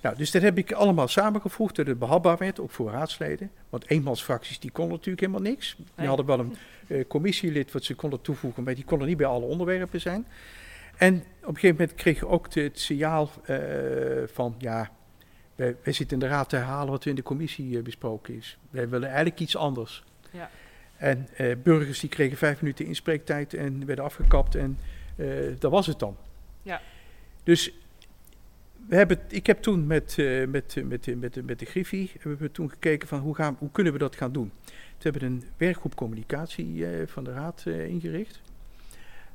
[0.03, 3.51] Nou, dus dat heb ik allemaal samengevoegd dat het behapbaar werd, ook voor raadsleden.
[3.69, 5.77] Want eenmansfracties die konden natuurlijk helemaal niks.
[5.95, 6.57] Die hadden wel een
[7.09, 10.27] commissielid wat ze konden toevoegen, maar die konden niet bij alle onderwerpen zijn.
[10.97, 13.59] En op een gegeven moment kreeg je ook het signaal eh,
[14.27, 14.91] van, ja,
[15.55, 18.35] wij, wij zitten in de raad te herhalen wat er in de commissie eh, besproken
[18.35, 18.59] is.
[18.71, 20.05] Wij willen eigenlijk iets anders.
[20.31, 20.51] Ja.
[20.97, 24.79] En eh, burgers die kregen vijf minuten inspreektijd en werden afgekapt en
[25.17, 25.27] eh,
[25.59, 26.17] dat was het dan.
[26.63, 26.81] Ja.
[27.43, 27.73] Dus
[28.89, 31.65] we hebben, ik heb toen met, eh, met, eh, met, eh, met, de- met de
[31.65, 34.53] Griffie hebben we toen gekeken van hoe, gaan, hoe kunnen we dat gaan doen.
[34.65, 38.41] Toen hebben we een werkgroep communicatie van de raad ingericht.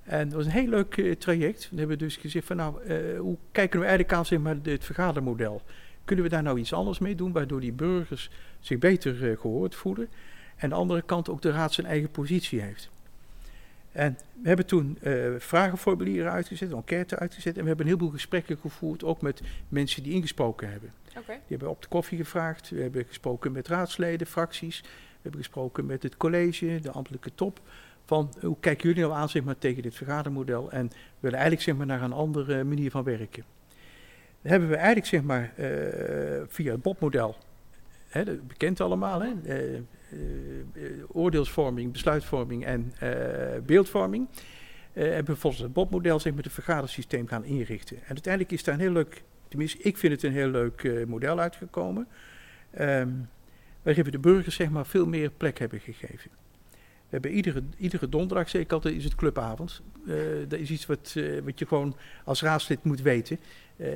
[0.04, 1.70] En dat was een heel leuk traject.
[1.72, 5.62] We hebben dus gezegd van nou, hoe kijken we eigenlijk aan zeg maar, het vergadermodel?
[6.06, 9.76] Kunnen we daar nou iets anders mee doen, waardoor die burgers zich beter eh, gehoord
[9.76, 10.08] voelen?
[10.56, 12.90] En aan de andere kant ook de raad zijn eigen positie heeft.
[13.92, 17.56] En we hebben toen eh, vragenformulieren uitgezet, enquête uitgezet.
[17.56, 20.92] En we hebben een heleboel gesprekken gevoerd, ook met mensen die ingesproken hebben.
[21.18, 21.32] Oké.
[21.32, 22.70] Die hebben op de koffie gevraagd.
[22.70, 24.82] We hebben gesproken met raadsleden, fracties.
[24.82, 24.88] We
[25.22, 27.60] hebben gesproken met het college, de ambtelijke top.
[28.06, 30.72] Van hoe kijken jullie nou aan zeg maar, tegen dit vergadermodel?
[30.72, 33.44] En we willen eigenlijk zeg maar, naar een andere manier van werken.
[34.42, 37.36] Dan hebben we eigenlijk zeg maar, eh, via het BOP-model,
[38.48, 39.82] bekend allemaal, hè, eh, eh, eh,
[41.08, 44.28] oordeelsvorming, besluitvorming en eh, beeldvorming.
[44.94, 47.98] eh, hebben we volgens het BOP-model zeg maar, het vergadersysteem gaan inrichten.
[47.98, 51.06] En uiteindelijk is daar een heel leuk tenminste, ik vind het een heel leuk eh,
[51.06, 52.08] model uitgekomen.
[52.72, 53.10] ehm,
[53.82, 56.32] waarin we de burgers zeg maar, veel meer plek hebben gegeven.
[57.12, 59.82] We hebben iedere, iedere donderdag, zeg ik altijd, is het clubavond.
[60.08, 60.16] Eh,
[60.48, 63.40] dat is iets wat, eh, wat je gewoon als raadslid moet weten.
[63.76, 63.90] Eh,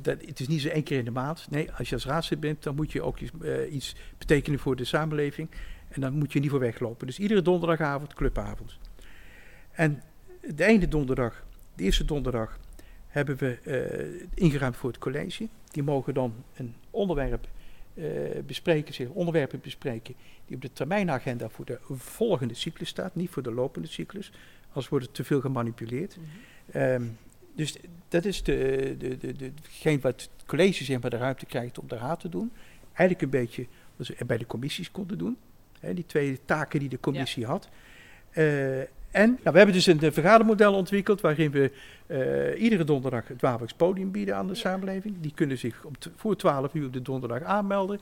[0.00, 1.46] dat, het is niet zo één keer in de maand.
[1.50, 3.32] Nee, als je als raadslid bent, dan moet je ook iets,
[3.70, 5.48] iets betekenen voor de samenleving.
[5.88, 7.06] En dan moet je niet voor weglopen.
[7.06, 8.78] Dus iedere donderdagavond, clubavond.
[9.72, 10.02] En
[10.54, 12.58] de ene donderdag, de eerste donderdag,
[13.06, 13.58] hebben we
[14.34, 15.48] ingeruimd voor het college.
[15.70, 17.48] Die mogen dan een onderwerp
[18.46, 20.14] bespreken, zich onderwerpen bespreken
[20.46, 24.32] die op de termijnagenda voor de volgende cyclus staat, niet voor de lopende cyclus.
[24.66, 26.16] Anders wordt het te veel gemanipuleerd.
[26.72, 27.02] Ehm,
[27.54, 27.76] dus
[28.08, 31.78] dat is de, de, de, de, hetgeen wat het college zeg maar, de ruimte krijgt
[31.78, 32.52] om de raad te doen.
[32.86, 35.36] Eigenlijk een beetje wat ze bij de commissies konden doen.
[35.80, 37.68] Hè, die twee taken die de commissie had.
[38.30, 38.44] Eh,
[39.10, 41.70] en nou, we hebben dus een eh, vergadermodel ontwikkeld waarin we
[42.06, 45.16] eh, iedere donderdag het Waalwijks podium bieden aan de samenleving.
[45.20, 45.84] Die kunnen zich
[46.16, 48.00] voor 12 uur op de donderdag aanmelden.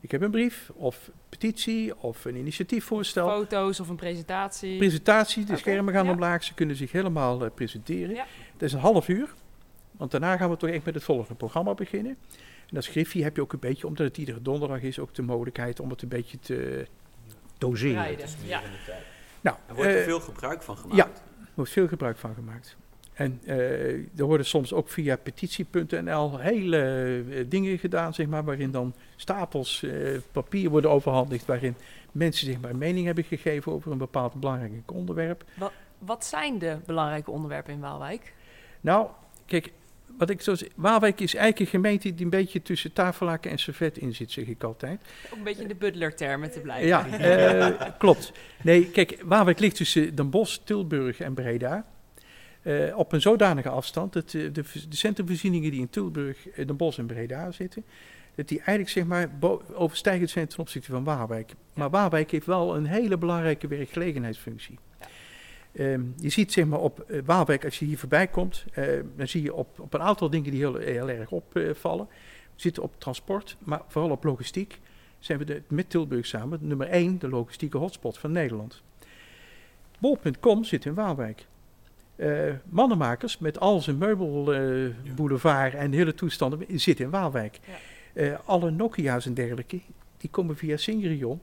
[0.00, 3.28] Ik heb een brief of petitie of een initiatiefvoorstel.
[3.28, 4.76] Foto's of een presentatie.
[4.76, 6.12] Presentatie, de schermen gaan ja.
[6.12, 8.14] omlaag, ze kunnen zich helemaal eh, presenteren.
[8.14, 8.26] Ja.
[8.52, 9.34] Dat is een half uur,
[9.92, 12.16] want daarna gaan we toch echt met het volgende programma beginnen.
[12.70, 15.22] En als Griffie heb je ook een beetje, omdat het iedere donderdag is, ook de
[15.22, 16.86] mogelijkheid om het een beetje te
[17.58, 18.02] doseren.
[18.02, 18.28] Rijden.
[18.44, 18.60] Ja.
[19.46, 20.96] Nou, Er wordt er eh, veel gebruik van gemaakt.
[20.96, 21.04] ja.
[21.44, 22.76] er wordt veel gebruik van gemaakt.
[23.12, 26.78] En eh, er worden soms ook via petitie.nl hele
[27.30, 31.76] eh, dingen gedaan, zeg maar, waarin dan stapels eh, papier worden overhandigd, waarin
[32.12, 35.44] mensen zeg maar, een mening hebben gegeven over een bepaald belangrijk onderwerp.
[35.98, 38.34] Wat zijn de belangrijke onderwerpen in Waalwijk?
[38.80, 39.08] Nou,
[39.46, 39.72] kijk,
[40.18, 43.58] wat ik zo zeg, Waalwijk is eigenlijk een gemeente die een beetje tussen tafellaken en
[43.58, 45.00] servet in zit, zeg ik altijd.
[45.30, 46.86] Ook een beetje in de Butler-termen te blijven.
[46.86, 48.32] Ja, eh, klopt.
[48.62, 51.86] Nee, kijk, Waalwijk ligt tussen Den Bosch, Tilburg en Breda.
[52.62, 56.98] Eh, op een zodanige afstand dat eh, de, de centrumvoorzieningen die in Tilburg, Den Bosch
[56.98, 57.84] en Breda zitten,
[58.34, 59.30] dat die eigenlijk zeg maar
[59.74, 61.52] overstijgend zijn ten opzichte van Waalwijk.
[61.74, 64.78] Maar Waalwijk heeft wel een hele belangrijke werkgelegenheidsfunctie.
[65.76, 68.86] Ehm, je ziet zeg maar op eh, Waalwijk, als je hier voorbij komt, eh,
[69.16, 72.06] dan zie je op, op een aantal dingen die heel, heel erg opvallen.
[72.54, 74.80] we zitten op transport, maar vooral op logistiek
[75.18, 78.82] zijn we de, met Tilburg samen nummer 1 de logistieke hotspot van Nederland.
[79.98, 81.46] Bol.com zit in Waalwijk.
[82.16, 87.58] Eh, mannenmakers met al zijn meubelboulevard en hele toestanden zit in Waalwijk.
[88.14, 88.40] Ja.
[88.44, 89.80] Alle Nokia's en dergelijke,
[90.16, 91.40] die komen via Singerion.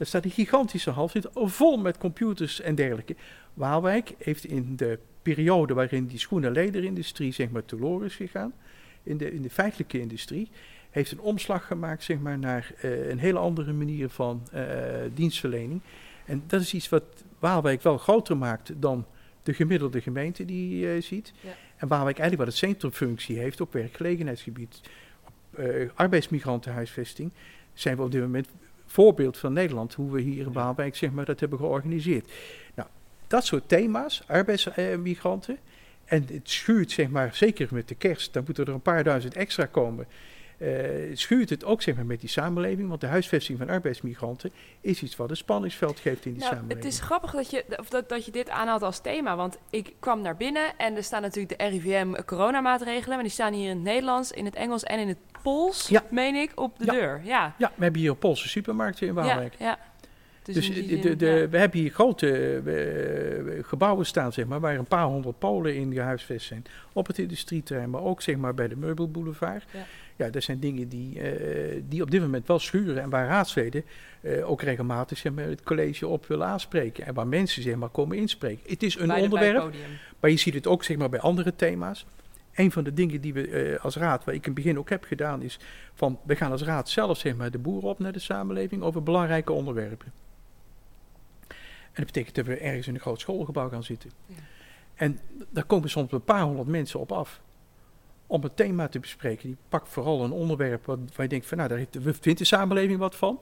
[0.00, 3.16] Daar staat een gigantische hal, zit vol met computers en dergelijke.
[3.54, 8.52] Waalwijk heeft in de periode waarin die schoen- en lederindustrie zeg maar teloor is gegaan,
[9.02, 10.50] in de, in de feitelijke industrie,
[10.90, 14.64] heeft een omslag gemaakt zeg maar, naar eh, een hele andere manier van eh,
[15.14, 15.80] dienstverlening.
[16.24, 17.04] En dat is iets wat
[17.38, 19.06] Waalwijk wel groter maakt dan
[19.42, 21.32] de gemiddelde gemeente die je ziet.
[21.40, 21.50] Ja.
[21.76, 24.80] En Waalwijk eigenlijk wat het centrumfunctie heeft op werkgelegenheidsgebied,
[25.24, 27.30] op eh, arbeidsmigrantenhuisvesting,
[27.72, 28.48] zijn we op dit moment
[28.90, 32.30] voorbeeld van Nederland, hoe we hier in Waalwijk zeg maar, dat hebben georganiseerd.
[32.74, 32.88] Nou,
[33.26, 35.58] dat soort thema's, arbeidsmigranten,
[36.04, 39.34] en het schuurt zeg maar, zeker met de kerst, dan moeten er een paar duizend
[39.34, 40.06] extra komen.
[40.60, 40.70] Eh,
[41.12, 45.16] schuurt het ook zeg maar, met die samenleving, want de huisvesting van arbeidsmigranten is iets
[45.16, 46.84] wat een spanningsveld geeft in die Nou, samenleving.
[46.84, 49.36] het is grappig dat je, of dat, dat je dit aanhaalt als thema.
[49.36, 53.14] Want ik kwam naar binnen en er staan natuurlijk de RIVM-coronamaatregelen.
[53.14, 56.04] Maar die staan hier in het Nederlands, in het Engels en in het Pools, Ja.
[56.10, 56.92] meen ik, op de Ja.
[56.92, 57.20] deur.
[57.24, 59.54] Ja, Ja, we hebben hier een Poolse supermarkt in Waalwijk.
[59.58, 59.78] ja, ja.
[60.42, 61.48] Dus, Dus die de, zin, de, de- ja.
[61.48, 65.92] we hebben hier grote eh, gebouwen staan, zeg maar, waar een paar honderd Polen in
[65.92, 66.64] gehuisvest zijn.
[66.92, 69.64] Op het industrieterrein, maar ook zeg maar, bij de meubelboulevard.
[69.72, 69.78] Ja.
[70.20, 73.02] Ja, dat zijn dingen die, eh, die op dit moment wel schuren.
[73.02, 73.84] En waar raadsleden
[74.20, 77.06] eh, ook regelmatig zeg maar, het college op willen aanspreken.
[77.06, 78.70] En waar mensen zeg maar, komen inspreken.
[78.70, 79.74] Het is een Bij onderwerp,
[80.20, 82.06] maar je ziet het ook zeg maar, bij andere thema's.
[82.54, 84.88] Een van de dingen die we eh, als raad, waar ik in het begin ook
[84.88, 85.58] heb gedaan, is
[85.94, 89.02] van we gaan als raad zelf zeg maar, de boer op naar de samenleving over
[89.02, 90.12] belangrijke onderwerpen.
[91.92, 94.10] En dat betekent dat we ergens in een groot schoolgebouw gaan zitten.
[94.26, 94.34] Ja.
[94.94, 97.40] En daar komen soms een paar honderd mensen op af.
[98.30, 99.48] Om het thema te bespreken.
[99.48, 101.86] Die pakt vooral een onderwerp wat, waar je denkt van nou, daar
[102.20, 103.40] vindt de samenleving wat van.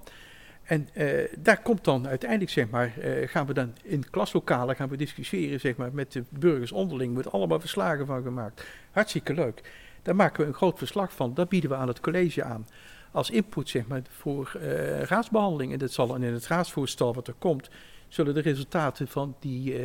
[0.62, 4.88] En eh, daar komt dan uiteindelijk, zeg maar, eh, gaan we dan in klaslokalen gaan
[4.88, 7.09] we discussiëren, zeg maar, met de burgers onderling.
[7.09, 8.66] Er wordt allemaal verslagen van gemaakt.
[8.90, 9.72] Hartstikke leuk.
[10.03, 11.35] Daar maken we een groot verslag van.
[11.35, 12.66] Dat bieden we aan het college aan.
[13.12, 15.72] Als input, zeg maar, voor eh, raadsbehandeling.
[15.72, 17.70] En dat zal in het raadsvoorstel wat er komt,
[18.09, 19.77] zullen de resultaten van die,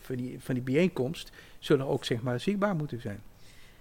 [0.00, 3.22] van die, van die bijeenkomst, zullen ook, zeg maar, zichtbaar moeten zijn.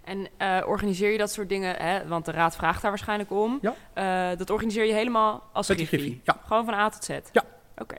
[0.07, 3.59] En eh, organiseer je dat soort dingen, hè, want de raad vraagt daar waarschijnlijk om.
[3.61, 3.73] Ja.
[4.31, 5.99] Eh, dat organiseer je helemaal als Met Griffie?
[5.99, 6.39] Griffie, ja.
[6.45, 7.09] Gewoon van A tot Z?
[7.31, 7.43] Ja.
[7.77, 7.95] Oké.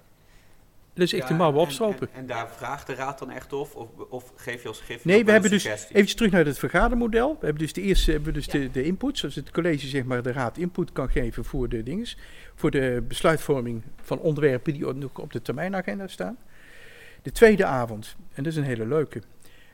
[0.95, 2.09] Is echt Ja, de mouwen en- opstropen.
[2.13, 3.75] En, en daar vraagt de raad dan echt of?
[3.75, 7.29] Of, of geef je als gif Nee, we hebben dus even terug naar het vergadermodel.
[7.41, 8.53] We hebben dus de eerste hebben dus Ja.
[8.53, 11.83] de, de input, zoals het college zeg maar de raad input kan geven voor de
[11.83, 12.17] dinges,
[12.55, 16.37] voor de besluitvorming van onderwerpen die ook nog op de termijnagenda staan.
[17.23, 19.23] De tweede avond, en dat is een hele leuke,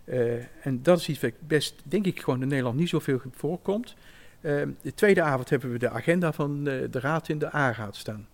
[0.05, 3.95] eh, en dat is iets wat best, denk ik, gewoon in Nederland niet zoveel voorkomt.
[4.41, 7.97] Eh, de tweede avond hebben we de agenda van eh, de raad in de A-raad
[7.97, 8.29] staan.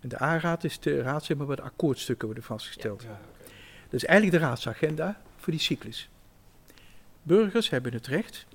[0.00, 3.06] En de A-raad is de raad zeg maar, waar de akkoordstukken worden vastgesteld.
[3.82, 6.10] Dat is eigenlijk de raadsagenda voor die cyclus.
[7.22, 8.46] Burgers hebben het recht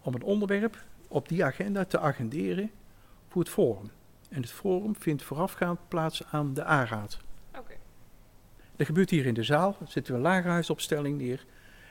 [0.00, 2.70] om een onderwerp op die agenda te agenderen
[3.28, 3.90] voor het forum.
[4.28, 7.23] En het forum vindt voorafgaand plaats aan de A-raad.
[8.76, 9.76] Dat gebeurt hier in de zaal.
[9.78, 11.44] Dan zetten we een lagerhuisopstelling neer.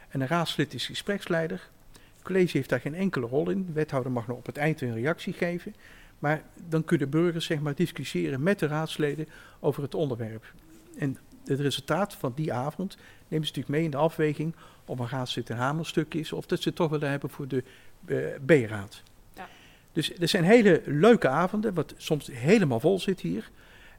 [0.10, 1.70] En een raadslid is gespreksleider.
[1.92, 3.66] Het college heeft daar geen enkele rol in.
[3.66, 5.76] De wethouder mag nog op het eind een reactie geven.
[6.20, 9.28] Maar dan kunnen burgers zeg maar, discussiëren met de raadsleden
[9.60, 10.54] over het onderwerp.
[10.98, 15.10] En het resultaat van die avond nemen ze natuurlijk mee in de afweging of een
[15.10, 17.64] raadslid een hamerstuk is of dat ze het toch willen hebben voor de
[18.06, 19.04] eh, B-raad.
[19.36, 19.48] Ja.
[19.92, 23.50] Dus er zijn hele leuke avonden, wat soms helemaal vol zit hier.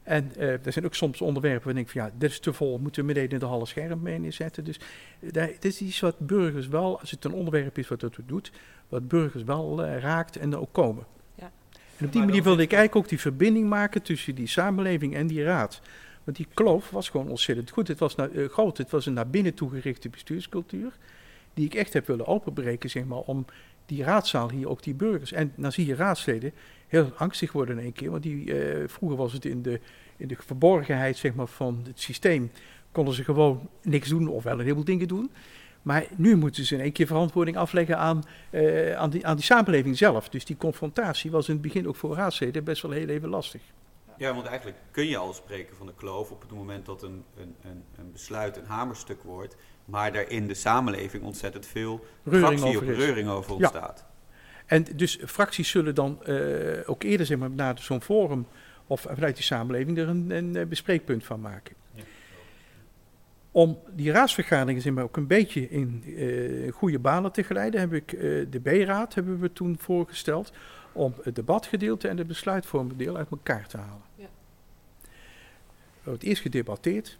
[0.05, 2.77] En eh, er zijn ook soms onderwerpen waar ik van ja, dit is te vol,
[2.77, 4.63] moeten we meteen in de halle scherm mee neerzetten.
[4.63, 4.79] Dus
[5.19, 8.17] eh, daar- dit is iets wat burgers wel, als het een onderwerp is wat dat
[8.25, 8.51] doet,
[8.89, 11.05] wat burgers wel eh, raakt en er ook komen.
[11.35, 11.51] Ja.
[11.97, 15.27] En op die manier wilde ik eigenlijk ook die verbinding maken tussen die samenleving en
[15.27, 15.81] die raad.
[16.23, 17.87] Want die kloof was gewoon ontzettend goed.
[17.87, 20.97] Het was naar, eh, groot, het was een naar binnen toegerichte bestuurscultuur.
[21.53, 23.45] Die ik echt heb willen openbreken, zeg maar, om
[23.85, 25.31] die raadzaal hier ook die burgers.
[25.31, 26.51] En dan zie je raadsleden
[26.95, 28.11] heel angstig worden in één keer.
[28.11, 29.79] Want die, eh, vroeger was het in de,
[30.17, 32.51] in de verborgenheid zeg maar, van het systeem.
[32.91, 35.31] Konden ze gewoon niks doen of wel een heleboel dingen doen.
[35.81, 39.45] Maar nu moeten ze in één keer verantwoording afleggen aan, eh, aan, die, aan die
[39.45, 40.29] samenleving zelf.
[40.29, 43.61] Dus die confrontatie was in het begin ook voor raadsleden best wel heel even lastig.
[44.17, 47.23] Ja, want eigenlijk kun je al spreken van de kloof op het moment dat een,
[47.37, 49.55] een, een, een besluit een hamerstuk wordt,
[49.85, 53.95] maar er in de samenleving ontzettend veel Reuring fractie over reuring over Ja.
[54.65, 58.47] En dus fracties zullen dan eh, ook eerder zeg maar, naar zo'n forum
[58.87, 61.75] of vanuit die samenleving er een, een eh, bespreekpunt van maken.
[61.91, 62.03] Ja.
[63.51, 67.93] Om die raadsvergaderingen zeg maar, ook een beetje in eh, goede banen te geleiden, heb
[67.93, 70.51] ik eh, de B-raad hebben we toen voorgesteld
[70.91, 74.01] om het debatgedeelte en het besluitvormend deel uit elkaar te halen.
[74.15, 74.27] Ja.
[76.03, 77.17] Er wordt eerst gedebatteerd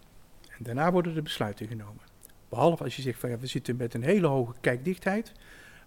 [0.49, 2.03] en daarna worden de besluiten genomen.
[2.49, 5.31] Behalve als je zegt van ja, we zitten met een hele hoge kijkdichtheid.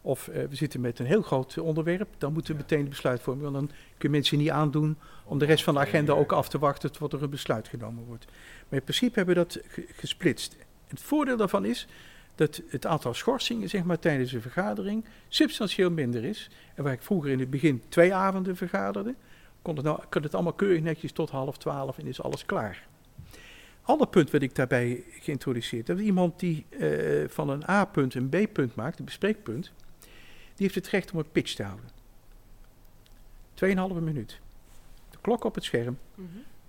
[0.01, 3.51] Of eh, we zitten met een heel groot onderwerp, dan moeten we meteen de besluitvorming.
[3.51, 6.49] Want dan kun je mensen niet aandoen om de rest van de agenda ook af
[6.49, 8.25] te wachten tot er een besluit genomen wordt.
[8.69, 10.57] Maar in principe hebben we dat ge- gesplitst.
[10.87, 11.87] Het voordeel daarvan is
[12.35, 16.51] dat het aantal schorsingen zeg maar, tijdens een vergadering substantieel minder is.
[16.75, 19.15] En waar ik vroeger in het begin twee avonden vergaderde,
[19.63, 22.87] kon het, nou, kon het allemaal keurig netjes tot half twaalf en is alles klaar.
[23.83, 28.75] Ander punt wat ik daarbij geïntroduceerd heb, iemand die eh, van een A-punt een B-punt
[28.75, 29.73] maakt, een bespreekpunt,
[30.59, 31.89] die heeft het recht om een pitch te houden.
[33.55, 34.41] Tweeënhalve minuut.
[35.11, 36.27] De klok op het scherm, Mhm.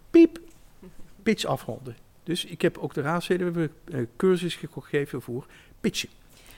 [0.10, 0.40] piep,
[1.24, 1.96] pitch afronden.
[2.24, 5.46] Dus ik heb ook de raadsleden we, eh, cursus gegeven voor
[5.80, 6.10] pitchen.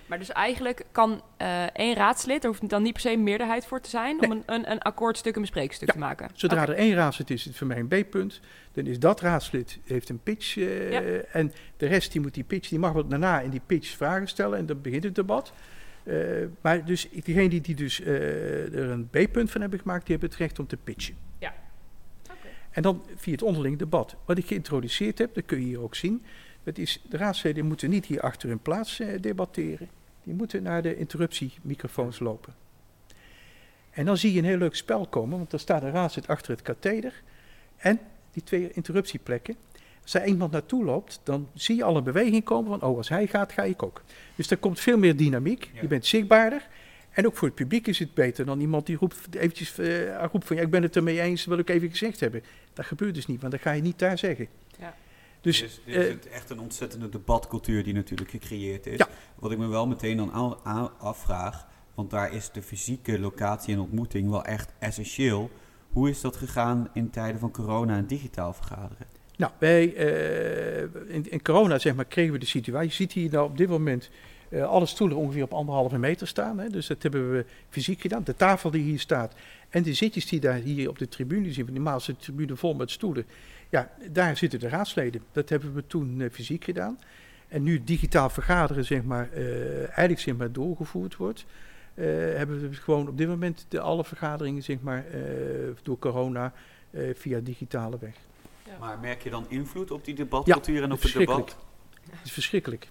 [0.06, 3.66] Maar dus eigenlijk kan eh, één raadslid, er hoeft dan niet per se een meerderheid
[3.66, 6.30] voor te zijn, om een, een, een akkoordstuk, een bespreekstuk Ja, te maken.
[6.34, 8.40] Zodra er één raadslid is, is het voor mij een B-punt.
[8.72, 10.58] Dan is dat raadslid heeft een pitch.
[10.58, 11.02] eh, Ja.
[11.32, 14.28] En de rest die moet die pitch, die mag wel daarna in die pitch vragen
[14.28, 14.58] stellen.
[14.58, 15.54] En dan begint het debat.
[16.04, 16.16] Eh,
[16.62, 20.30] maar dus diegenen die, die dus eh, er een B-punt van hebben gemaakt, die hebben
[20.30, 21.16] het recht om te pitchen.
[21.38, 21.54] Ja.
[22.24, 22.48] Oké.
[22.72, 24.16] En dan via het onderling debat.
[24.26, 26.24] Wat ik geïntroduceerd heb, dat kun je hier ook zien.
[26.64, 29.90] Dat is, de raadsleden moeten niet hier achter hun plaats eh, debatteren.
[30.24, 32.54] Die moeten naar de interruptiemicrofoons lopen.
[33.92, 36.52] En dan zie je een heel leuk spel komen, want dan staat een raadslid achter
[36.52, 37.24] het katheder.
[37.78, 38.00] En
[38.32, 39.56] die twee interruptieplekken.
[40.02, 43.10] Als er iemand naartoe loopt, dan zie je al een beweging komen van, oh, als
[43.10, 44.02] hij gaat, ga ik ook.
[44.36, 45.70] Dus er komt veel meer dynamiek.
[45.74, 45.82] Ja.
[45.82, 46.68] Je bent zichtbaarder.
[47.12, 50.46] En ook voor het publiek is het beter dan iemand die roept, eventjes, eh, roept
[50.48, 52.44] van, ja, ik ben het ermee eens, wil ik even gezegd hebben.
[52.74, 54.48] Dat gebeurt dus niet, want dat ga je niet daar zeggen.
[54.80, 54.96] Ja.
[55.42, 58.98] Dus, Dus dit eh, is het echt een ontzettende debatcultuur die natuurlijk gecreëerd is.
[58.98, 59.08] Ja.
[59.40, 63.74] Wat ik me wel meteen dan aan, aan- afvraag, want daar is de fysieke locatie
[63.74, 65.50] en ontmoeting wel echt essentieel.
[65.92, 69.08] Hoe is dat gegaan in tijden van corona en digitaal vergaderen?
[69.42, 70.82] Nou, wij, eh,
[71.32, 72.90] in, corona zeg maar, kregen we de situatie.
[72.90, 74.10] Je ziet hier nou op dit moment
[74.50, 76.60] eh, alle stoelen ongeveer op anderhalve meter staan.
[76.60, 78.24] Hè, dus dat hebben we fysiek gedaan.
[78.24, 79.34] De tafel die hier staat
[79.70, 81.68] en de zitjes die daar hier op de tribune zien.
[81.72, 83.26] Normaal is de tribune vol met stoelen.
[83.70, 85.22] Ja, daar zitten de raadsleden.
[85.32, 87.00] Dat hebben we toen eh, fysiek gedaan.
[87.48, 91.46] En nu digitaal vergaderen zeg maar, eigenlijk zeg maar, doorgevoerd wordt...
[92.36, 95.06] hebben we gewoon op dit moment de, alle vergaderingen zeg maar,
[95.84, 96.54] door corona
[97.14, 98.16] via digitale weg.
[98.80, 101.48] Maar merk je dan invloed op die debatcultuur en op het verschrikkelijk.
[101.48, 101.66] debat?
[102.12, 102.90] Het is verschrikkelijk.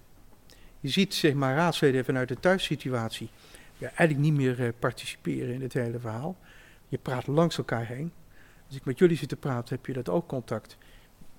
[0.79, 3.29] Je ziet zeg maar raadsleden vanuit de thuissituatie
[3.77, 6.37] ja, eigenlijk niet meer eh, participeren in het hele verhaal.
[6.87, 8.11] Je praat langs elkaar heen.
[8.67, 10.77] Als ik met jullie zit te praten, heb je dat ook contact.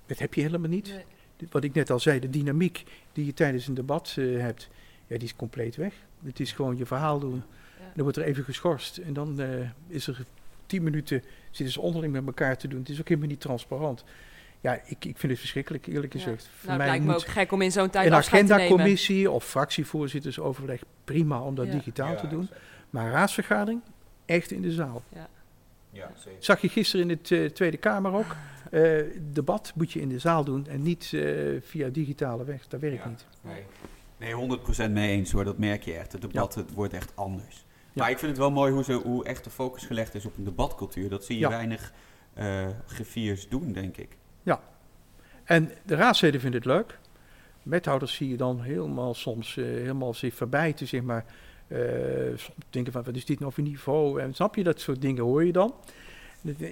[0.05, 0.87] Dat heb je helemaal niet.
[0.87, 1.49] Nee.
[1.49, 4.69] Wat ik net al zei, de dynamiek die je tijdens een debat eh, hebt,
[5.07, 5.93] ja, die is compleet weg.
[6.23, 7.43] Het is gewoon je verhaal doen.
[7.79, 7.91] Ja.
[7.93, 10.25] Dan wordt er even geschorst en dan eh, is er
[10.65, 12.79] tien minuten zitten ze onderling met elkaar te doen.
[12.79, 14.03] Het is ook helemaal niet transparant.
[14.63, 16.19] Ja, ik, ik vind het verschrikkelijk, eerlijk Ja.
[16.19, 16.49] gezegd.
[16.57, 20.81] Voor Nou, het lijkt me ook gek om in zo'n tijd een agendacommissie of fractievoorzittersoverleg,
[21.03, 21.71] prima om dat Ja.
[21.71, 22.49] digitaal te doen.
[22.89, 23.81] Maar raadsvergadering,
[24.25, 25.03] echt in de zaal.
[25.91, 26.43] Ja, zeker.
[26.43, 28.35] Zag je gisteren in de Tweede Kamer ook.
[28.71, 31.21] eh, debat moet je in de zaal doen en niet eh,
[31.61, 32.67] via digitale weg.
[32.67, 33.09] Dat werkt Ja.
[33.09, 33.25] niet.
[33.41, 33.63] Nee.
[34.17, 35.43] nee, 100% mee eens hoor.
[35.43, 36.11] Dat merk je echt.
[36.11, 37.65] Het debat het wordt echt anders.
[37.93, 40.37] Maar ik vind het wel mooi hoe, ze, hoe echt de focus gelegd is op
[40.37, 41.09] een debatcultuur.
[41.09, 41.49] Dat zie je Ja.
[41.49, 41.93] weinig
[42.33, 44.17] eh griffiers doen, denk ik.
[45.43, 46.99] En de raadsleden vinden het leuk.
[47.63, 51.25] Wethouders zie je dan helemaal soms eh, helemaal zich verbijten, zeg maar.
[51.67, 51.79] Eh,
[52.35, 54.21] soms denken van, wat is dit nou voor niveau?
[54.21, 55.73] En snap je, dat soort dingen hoor je dan.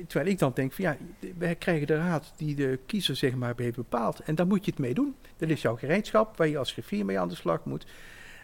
[0.08, 0.98] Terwijl ik dan denk van, ja,
[1.38, 4.20] wij krijgen de raad die de kiezer, zeg maar, heeft bepaald.
[4.20, 5.16] En daar moet je het mee doen.
[5.38, 7.86] Dat is jouw gereedschap, waar je als griffier mee aan de slag moet.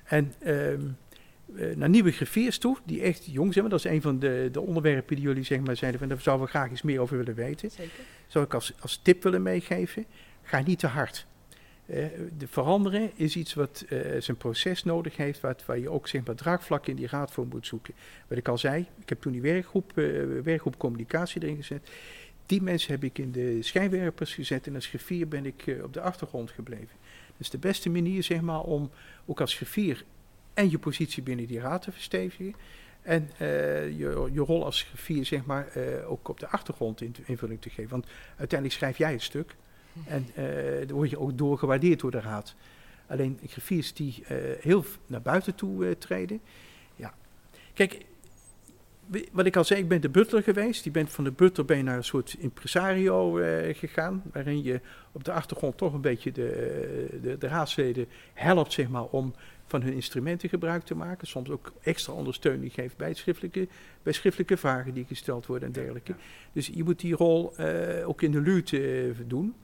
[0.04, 0.78] En ehm, eh,
[1.76, 3.70] naar nieuwe griffiers toe, die echt jong zijn.
[3.70, 6.46] Dat is een van de, de onderwerpen die jullie, zeg maar, zeiden van, daar zouden
[6.46, 7.92] we graag iets meer over willen weten Zeker.
[8.28, 10.06] zou ik als, als tip willen meegeven,
[10.42, 11.26] ga niet te hard.
[11.86, 12.06] Eh,
[12.38, 16.26] de veranderen is iets wat eh, zijn proces nodig heeft, wat, waar je ook zeg
[16.26, 17.94] maar, draagvlak in die raad voor moet zoeken.
[18.28, 20.06] Wat ik al zei, ik heb toen die werkgroep, eh,
[20.44, 21.90] werkgroep communicatie erin gezet.
[22.48, 25.94] Die mensen heb ik in de schijnwerpers gezet en als griffier ben ik eh, op
[25.94, 26.96] de achtergrond gebleven.
[27.28, 28.90] Dat is de beste manier zeg maar, om
[29.26, 30.04] ook als griffier
[30.58, 32.56] en je positie binnen die raad te verstevigen.
[33.02, 33.48] En eh,
[33.98, 37.70] je, je rol als griffier zeg maar, eh, ook op de achtergrond in- invulling te
[37.70, 37.90] geven.
[37.92, 38.06] Want
[38.38, 39.56] uiteindelijk schrijf jij het stuk.
[40.06, 42.56] En eh dan word je ook doorgewaardeerd door de raad.
[43.08, 44.24] Alleen griffiers die
[44.60, 46.40] heel naar buiten toe treden.
[46.96, 47.14] Ja.
[47.74, 48.06] Kijk,
[49.32, 50.84] wat ik al zei, ik ben de butler geweest.
[50.84, 53.32] Je bent van de butler ben naar een soort impresario
[53.74, 54.24] gegaan.
[54.34, 54.80] Waarin je
[55.12, 59.34] op de achtergrond toch een beetje de, de, de raadsleden helpt zeg maar, om
[59.68, 61.28] van hun instrumenten gebruik te maken.
[61.28, 63.68] Soms ook extra ondersteuning geeft bij, schriftelijke,
[64.04, 66.16] bij schriftelijke vragen die gesteld worden en dergelijke.
[66.54, 69.56] Dus je moet die rol eh, ook in de luwte eh, doen.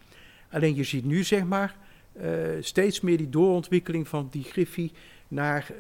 [0.50, 1.76] Alleen je ziet nu zeg maar
[2.14, 4.92] eh, steeds meer die doorontwikkeling van die griffie
[5.28, 5.72] naar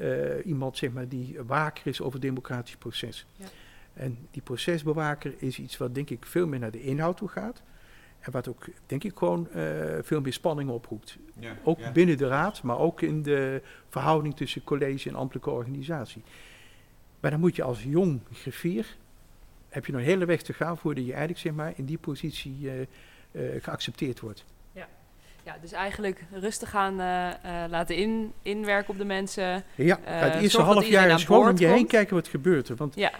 [0.45, 3.25] iemand zeg maar, die waker is over het democratisch proces.
[3.35, 3.45] Ja.
[3.93, 7.61] En die procesbewaker is iets wat denk ik veel meer naar de inhoud toe gaat.
[8.23, 9.63] En wat ook denk ik gewoon eh,
[10.01, 11.17] veel meer spanning oproept.
[11.39, 11.57] Ja.
[11.63, 11.91] Ook ja.
[11.91, 16.23] binnen de raad, maar ook in de verhouding tussen college en ambtelijke organisatie.
[17.19, 18.95] Maar dan moet je als jong griffier,
[19.69, 21.97] heb je nog een hele weg te gaan voordat je eigenlijk zeg maar, in die
[21.97, 22.81] positie eh,
[23.31, 24.45] eh, geaccepteerd wordt.
[25.45, 27.29] Ja, dus eigenlijk rustig aan eh,
[27.63, 29.63] eh, laten in, inwerken op de mensen.
[29.75, 31.89] Ja, het eerste half jaar is gewoon om je heen komt.
[31.89, 32.75] kijken wat gebeurt er.
[32.75, 33.11] Want Ja,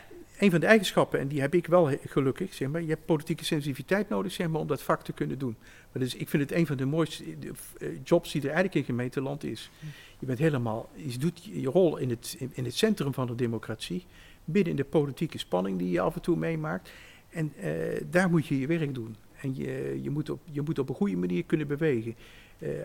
[0.44, 3.46] een van de eigenschappen, en die heb ik wel gelukkig, zeg maar, je hebt politieke
[3.46, 5.56] sensitiviteit nodig zeg maar, om dat vak te kunnen doen.
[5.92, 7.50] Maar dus, ik vind het een van de mooiste eh,
[7.88, 9.72] eh, jobs die er eigenlijk in gemeenteland is.
[10.20, 14.06] Je bent helemaal, je doet je rol in het, in, het centrum van de democratie,
[14.52, 16.92] in de politieke spanning die je af en toe meemaakt.
[17.30, 19.16] En eh, daar moet je je werk doen.
[19.42, 22.16] En je, je, moet op, je moet op een goede manier kunnen bewegen.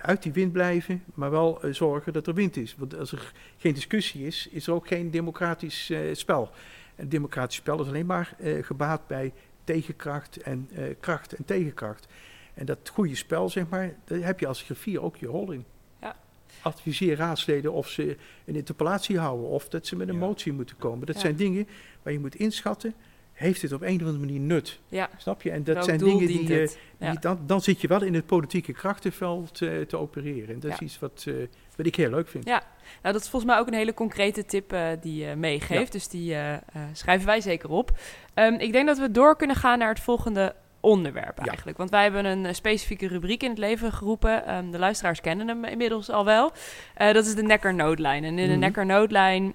[0.01, 2.75] Uit die wind blijven, maar wel zorgen dat er wind is.
[2.79, 6.51] Want als er geen discussie is, is er ook geen democratisch spel.
[6.99, 9.33] Een democratisch spel is alleen maar eh, gebaat bij
[9.65, 12.07] tegenkracht en eh, kracht en tegenkracht.
[12.55, 15.65] En dat goede spel, zeg maar, daar heb je als griffier ook je rol in.
[16.01, 16.17] Ja.
[16.63, 20.21] Adviseer raadsleden of ze een interpellatie houden of dat ze met een Ja.
[20.21, 21.07] motie moeten komen.
[21.07, 21.21] Dat Ja.
[21.21, 21.69] zijn dingen
[22.03, 22.95] waar je moet inschatten,
[23.33, 24.81] heeft het op een of andere manier nut?
[24.89, 25.11] ja.
[25.17, 25.51] Snap je?
[25.51, 28.73] En dat Welk zijn dingen die, die dan, dan zit je wel in het politieke
[28.73, 30.55] krachtenveld eh, te opereren.
[30.55, 31.35] En dat is iets wat, eh,
[31.79, 32.45] wat ik heel leuk vind.
[32.45, 32.63] Ja,
[33.03, 35.85] nou, dat is volgens mij ook een hele concrete tip eh, die je meegeeft.
[35.87, 35.91] Ja.
[35.99, 36.61] Dus die eh, eh,
[36.93, 37.91] schrijven wij zeker op.
[38.35, 41.45] Ehm, ik denk dat we door kunnen gaan naar het volgende onderwerp Ja.
[41.45, 41.77] eigenlijk.
[41.79, 44.47] Want wij hebben een specifieke rubriek in het leven geroepen.
[44.47, 46.53] Ehm, de luisteraars kennen hem inmiddels al wel.
[46.97, 48.25] Dat is de Nekker Noodlijn.
[48.25, 48.59] En in de Mhm.
[48.59, 49.55] Nekker Noodlijn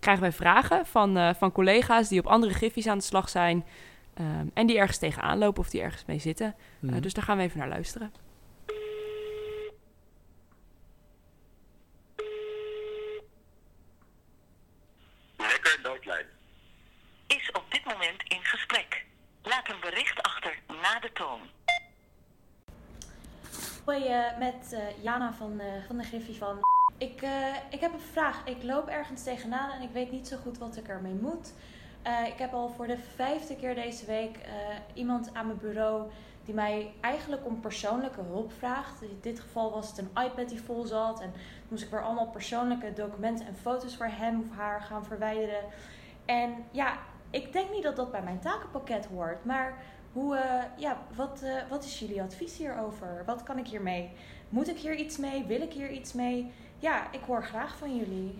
[0.00, 3.64] krijgen wij vragen van, van collega's die op andere griffies aan de slag zijn.
[4.14, 6.54] ehm, en die ergens tegenaan lopen of die ergens mee zitten.
[6.80, 7.00] Mhm.
[7.00, 8.12] dus daar gaan we even naar luisteren.
[15.36, 16.26] Lekker noodlijn.
[17.26, 19.04] is op dit moment in gesprek.
[19.42, 21.40] Laat een bericht achter na de toon.
[23.84, 26.60] Hoi, eh, met eh, Jana van, eh, van de Griffie van.
[26.98, 27.26] Ik,
[27.70, 28.44] ik heb een vraag.
[28.44, 31.52] Ik loop ergens tegenaan en ik weet niet zo goed wat ik ermee moet.
[32.26, 34.38] Ik heb al voor de vijfde keer deze week
[34.94, 36.10] iemand aan mijn bureau
[36.44, 39.02] die mij eigenlijk om persoonlijke hulp vraagt.
[39.02, 41.32] In dit geval was het een iPad die vol zat en
[41.68, 45.64] moest ik weer allemaal persoonlijke documenten en foto's voor hem of haar gaan verwijderen.
[46.24, 46.98] En ja,
[47.30, 49.82] ik denk niet dat dat bij mijn takenpakket hoort, maar
[50.12, 53.22] hoe, eh, ja, wat, eh, wat is jullie advies hierover?
[53.26, 54.10] Wat kan ik hiermee?
[54.48, 55.44] Moet ik hier iets mee?
[55.44, 56.50] Wil ik hier iets mee?
[56.78, 58.34] Ja, ik hoor graag van jullie.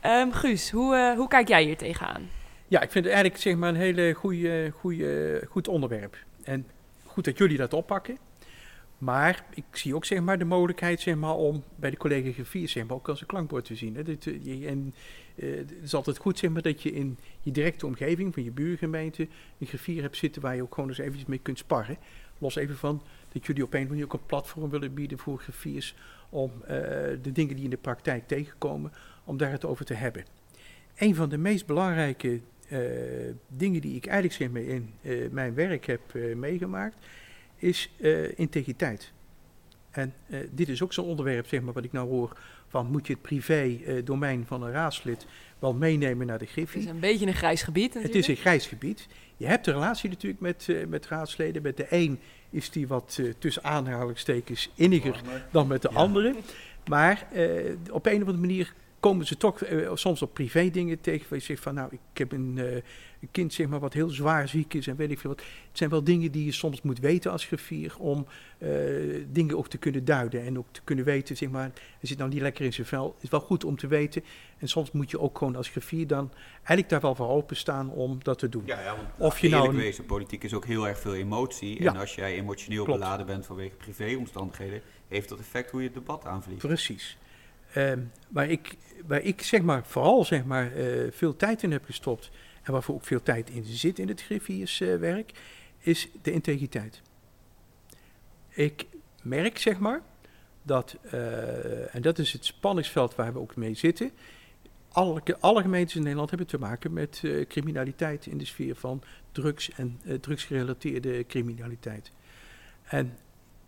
[0.00, 2.28] Ehm, Guus, hoe, eh, hoe kijk jij hier tegenaan?
[2.68, 6.16] Ja, ik vind het eigenlijk zeg maar, een hele goede, goede, goed onderwerp.
[6.42, 6.66] En
[7.06, 8.18] goed dat jullie dat oppakken.
[8.98, 12.68] Maar ik zie ook zeg maar, de mogelijkheid zeg maar, om bij de collega graffier
[12.68, 13.96] zeg maar, ook als een klankbord te zien.
[13.96, 14.02] Hè.
[14.68, 14.94] En
[15.40, 18.50] eh, het is altijd goed zeg maar, dat je in je directe omgeving van je
[18.50, 19.28] buurgemeente
[19.58, 21.98] een griffier hebt zitten waar je ook gewoon eens eventjes mee kunt sparren.
[22.38, 25.94] Los even van dat jullie op een manier ook een platform willen bieden voor griffiers
[26.28, 26.68] om eh,
[27.22, 28.92] de dingen die in de praktijk tegenkomen,
[29.24, 30.24] om daar het over te hebben.
[30.96, 32.78] Een van de meest belangrijke eh,
[33.48, 34.94] dingen die ik eigenlijk zeg maar, in
[35.32, 36.00] mijn werk heb
[36.36, 36.96] meegemaakt,
[37.56, 37.90] is
[38.34, 39.12] integriteit.
[39.90, 40.14] En
[40.50, 42.36] dit is ook zo'n onderwerp, zeg maar, wat ik nou hoor
[42.70, 45.26] van moet je het privé-domein van een raadslid
[45.58, 46.80] wel meenemen naar de Het griffie.
[46.80, 48.22] is een beetje een grijs gebied Het natuurlijk.
[48.22, 49.06] is een grijs gebied.
[49.36, 51.62] Je hebt een relatie natuurlijk met, eh, met raadsleden.
[51.62, 52.18] Met de een
[52.50, 55.96] is die wat eh, tussen aanhalingstekens inniger dan met de Ja.
[55.98, 56.34] andere.
[56.88, 57.46] Maar eh,
[57.90, 61.26] op een of andere manier komen ze toch eh, soms op privé dingen tegen.
[61.28, 62.74] Waar je zegt van nou, ik heb een, eh,
[63.20, 65.40] een kind zeg maar, wat heel zwaar ziek is en weet ik veel wat.
[65.40, 68.26] Het zijn wel dingen die je soms moet weten als griffier om
[68.58, 68.68] eh,
[69.32, 70.44] dingen ook te kunnen duiden.
[70.44, 73.12] En ook te kunnen weten, zeg maar, hij zit nou niet lekker in zijn vel.
[73.14, 74.24] Het is wel goed om te weten.
[74.58, 78.18] En soms moet je ook gewoon als griffier dan eigenlijk daar wel voor openstaan om
[78.22, 78.62] dat te doen.
[78.66, 81.82] Ja, ja want Of je nou een- wezen, politiek is ook heel erg veel emotie.
[81.82, 81.90] Ja.
[81.94, 82.98] En als jij emotioneel Klopt.
[83.00, 86.58] beladen bent vanwege privéomstandigheden, heeft dat effect hoe je het debat aanvliegt.
[86.66, 87.18] Precies.
[87.72, 91.84] Ehm, waar, ik, waar ik zeg maar vooral zeg maar, eh, veel tijd in heb
[91.84, 92.30] gestopt
[92.62, 95.32] en waarvoor ook veel tijd in zit in het griffierswerk,
[95.78, 97.02] is de integriteit.
[98.48, 98.86] Ik
[99.22, 100.02] merk zeg maar
[100.62, 104.10] dat, eh, en dat is het spanningsveld waar we ook mee zitten,
[105.40, 109.02] alle, gemeentes in Nederland hebben te maken met eh, criminaliteit in de sfeer van
[109.32, 112.12] drugs en drugsgerelateerde criminaliteit.
[112.82, 113.18] En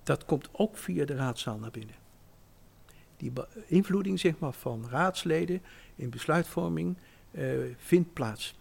[0.03, 2.02] dat komt ook via de raadzaal naar binnen
[3.23, 3.33] die
[3.69, 5.63] beïnvloeding zeg maar, van raadsleden
[5.97, 6.97] in besluitvorming
[7.31, 8.55] eh, vindt plaats.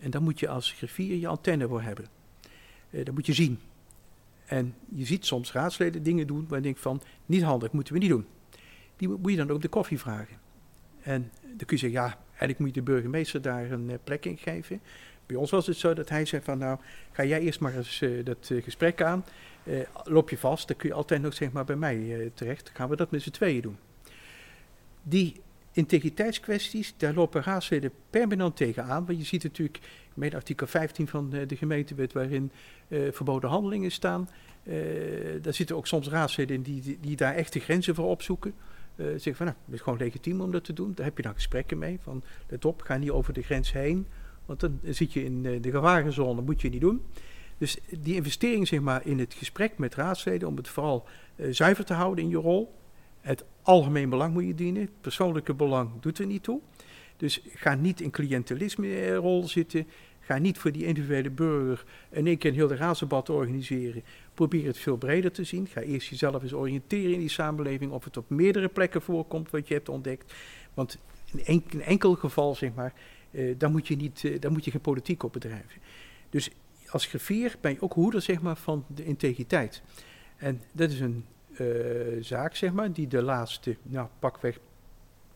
[0.00, 2.06] En daar moet je als griffier je antenne voor hebben.
[2.90, 3.60] Eh, dat moet je zien.
[4.46, 7.98] En je ziet soms raadsleden dingen doen waar je denkt van, niet handig, moeten we
[7.98, 8.26] niet doen.
[8.96, 10.36] Die moet je dan ook de koffie vragen.
[11.02, 14.24] En dan kun je zeggen, ja, eigenlijk moet je de burgemeester daar een eh, plek
[14.24, 14.80] in geven.
[15.26, 16.78] Bij ons was het zo dat hij zei van, nou,
[17.12, 19.24] ga jij eerst maar eens dat gesprek aan.
[19.64, 22.64] Eh, loop je vast, dan kun je altijd nog zeg maar bij mij terecht.
[22.64, 23.76] Dan gaan we dat met z'n tweeën doen.
[25.08, 25.40] Die
[25.72, 29.06] integriteitskwesties, daar lopen raadsleden permanent tegenaan.
[29.06, 29.78] Want je ziet natuurlijk,
[30.14, 32.50] met artikel 15 van eh, de gemeentewet, waarin
[32.88, 34.28] eh, verboden handelingen staan.
[34.62, 34.74] eh,
[35.42, 38.54] daar zitten ook soms raadsleden in die, die, die daar echt de grenzen voor opzoeken.
[38.96, 40.92] Eh zeggen van, nou, het is gewoon legitiem om dat te doen.
[40.94, 41.98] Daar heb je dan gesprekken mee.
[42.02, 44.06] Van, let op, ga niet over de grens heen.
[44.46, 47.02] Want dan zit je in de gevarenzone, moet je niet doen.
[47.58, 51.06] Dus die investering zeg maar, in het gesprek met raadsleden, om het vooral
[51.50, 52.74] zuiver te houden in je rol.
[53.26, 54.88] Het algemeen belang moet je dienen.
[55.00, 56.60] Persoonlijke belang doet er niet toe.
[57.16, 59.86] Dus ga niet in cliëntelisme-rol zitten.
[60.20, 64.02] Ga niet voor die individuele burger in één keer een heel de raadsdebat organiseren.
[64.34, 65.66] Probeer het veel breder te zien.
[65.66, 67.92] Ga eerst jezelf eens oriënteren in die samenleving.
[67.92, 70.34] Of het op meerdere plekken voorkomt wat je hebt ontdekt.
[70.74, 70.98] Want
[71.44, 72.92] in enkel geval, zeg maar,
[73.30, 75.80] eh, daar, moet je niet, eh, daar moet je geen politiek op bedrijven.
[76.30, 76.50] Dus
[76.86, 79.82] als griffier ben je ook hoeder zeg maar, van de integriteit.
[80.36, 81.35] En dat is een eh,
[82.20, 84.58] zaak, zeg maar, die de laatste, nou, pakweg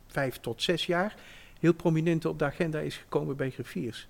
[0.06, 1.14] vijf tot zes jaar
[1.60, 4.08] heel prominent op de agenda is gekomen bij griffiers.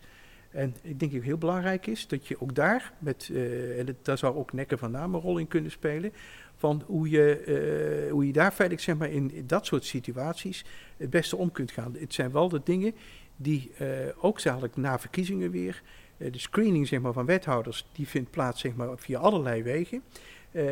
[0.50, 4.04] En ik denk dat heel belangrijk is dat je ook daar, met, eh, en het,
[4.04, 6.12] daar zou ook Nekken van Naam een rol in kunnen spelen,
[6.60, 10.64] van hoe je, eh, hoe je daar veilig zeg maar, in, dat soort situaties
[10.96, 11.96] het beste om kunt gaan.
[11.98, 12.94] Het zijn wel de dingen
[13.36, 13.86] die eh,
[14.20, 15.82] ook zadelijk na verkiezingen weer,
[16.16, 20.02] eh, de screening zeg maar, van wethouders, die vindt plaats zeg maar, via allerlei wegen.
[20.50, 20.64] Eh,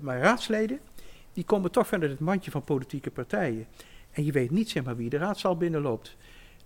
[0.00, 0.78] maar raadsleden,
[1.32, 3.66] die komen toch vanuit het mandje van politieke partijen.
[4.10, 6.16] En je weet niet zeg maar, wie de raadzaal binnenloopt.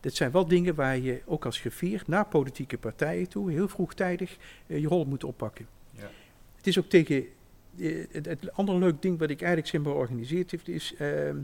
[0.00, 4.36] Dit zijn wel dingen waar je ook als griffier naar politieke partijen toe heel vroegtijdig
[4.66, 5.66] eh, je rol moet oppakken.
[5.90, 6.10] Ja.
[6.56, 7.24] Het is ook tegen.
[7.78, 11.36] eh, het, het andere leuk ding wat ik eigenlijk zeg maar georganiseerd heb, is ehm,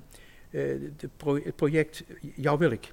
[0.50, 0.60] eh,
[0.96, 2.04] de pro- het project
[2.34, 2.92] Jou wil ik.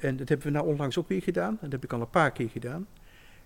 [0.00, 1.50] En dat hebben we nou onlangs ook weer gedaan.
[1.50, 2.86] En dat heb ik al een paar keer gedaan.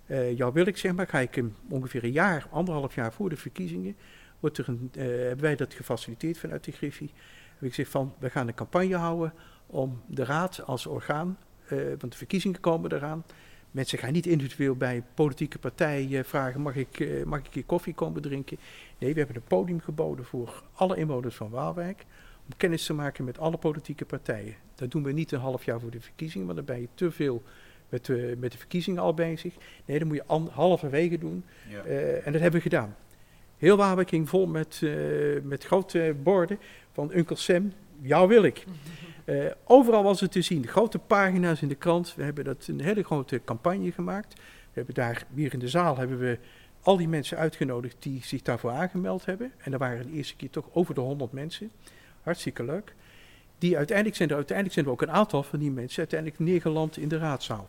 [0.06, 3.36] Eh jou wil ik zeg maar, ga ik ongeveer een jaar, anderhalf jaar voor de
[3.36, 3.96] verkiezingen,
[4.40, 7.10] wordt er een, eh, hebben wij dat gefaciliteerd vanuit de Griffie.
[7.52, 9.32] Heb ik gezegd van, we gaan een campagne houden
[9.66, 11.38] om de raad als orgaan,
[11.68, 13.24] eh, want de verkiezingen komen eraan,
[13.70, 17.94] Mensen gaan niet individueel bij politieke partij eh, vragen: mag ik, mag ik hier koffie
[17.94, 18.58] komen drinken?
[18.98, 22.04] Nee, we hebben een podium geboden voor alle inwoners van Waalwijk.
[22.46, 24.54] Om kennis te maken met alle politieke partijen.
[24.74, 27.10] Dat doen we niet een half jaar voor de verkiezingen, want dan ben je te
[27.10, 27.42] veel
[27.88, 29.54] met, de- met de verkiezingen al bezig.
[29.84, 31.44] Nee, dat moet je halverwege doen.
[31.68, 31.82] Ja.
[31.82, 32.96] Eh, en dat hebben we gedaan.
[33.58, 34.90] Heel Waalwijk ging vol met, eh,
[35.42, 36.58] met grote borden
[36.92, 38.64] van Uncle Sam, jou wil ik.
[39.26, 42.14] Eh, overal was het te zien, grote pagina's in de krant.
[42.14, 44.34] We hebben dat een hele grote campagne gemaakt.
[44.34, 46.38] We hebben daar, hier in de zaal, hebben we
[46.80, 49.52] al die mensen uitgenodigd die zich daarvoor aangemeld hebben.
[49.58, 51.70] En er waren de eerste keer toch over de 100 mensen.
[52.22, 52.94] Hartstikke leuk.
[53.58, 56.96] Die uiteindelijk zijn er uiteindelijk zijn er ook een aantal van die mensen uiteindelijk neergeland
[56.96, 57.68] in de raadzaal.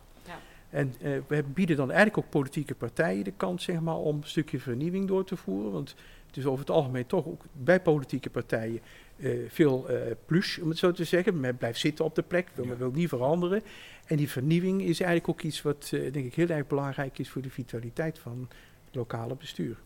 [0.70, 0.78] Ja.
[0.78, 4.28] En eh, we bieden dan eigenlijk ook politieke partijen de kans zeg maar, om een
[4.28, 5.72] stukje vernieuwing door te voeren.
[5.72, 5.94] Want
[6.26, 8.80] het is over het algemeen toch ook bij politieke partijen
[9.16, 9.96] eh, veel eh
[10.26, 11.40] plus, om het zo te zeggen.
[11.40, 12.70] Men blijft zitten op de plek, wil, Ja.
[12.70, 13.62] men wil niet veranderen.
[14.06, 17.30] En die vernieuwing is eigenlijk ook iets wat eh, denk ik heel erg belangrijk is
[17.30, 18.48] voor de vitaliteit van
[18.84, 19.76] het lokale bestuur.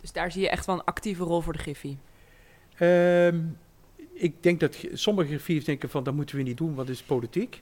[0.00, 1.98] Dus daar zie je echt wel een actieve rol voor de Griffie.
[2.76, 3.40] Ehm,
[4.12, 6.96] ik denk dat ge- sommige griffiers denken van dat moeten we niet doen, want het
[6.96, 7.60] is politiek.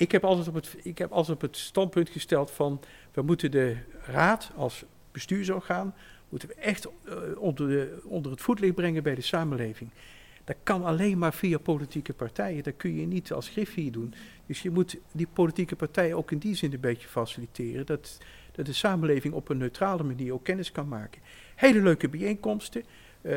[0.00, 2.80] Ik heb altijd op het, ik heb altijd op het standpunt gesteld van
[3.12, 5.94] we moeten de raad als bestuursorgaan
[6.28, 9.90] moeten we echt eh, onder, de, onder het voetlicht brengen bij de samenleving.
[10.44, 12.62] Dat kan alleen maar via politieke partijen.
[12.62, 14.14] Dat kun je niet als griffier doen.
[14.46, 17.86] Dus je moet die politieke partijen ook in die zin een beetje faciliteren.
[17.86, 18.18] Dat,
[18.52, 21.22] dat de samenleving op een neutrale manier ook kennis kan maken.
[21.54, 22.84] Hele leuke bijeenkomsten.
[23.22, 23.34] Eh,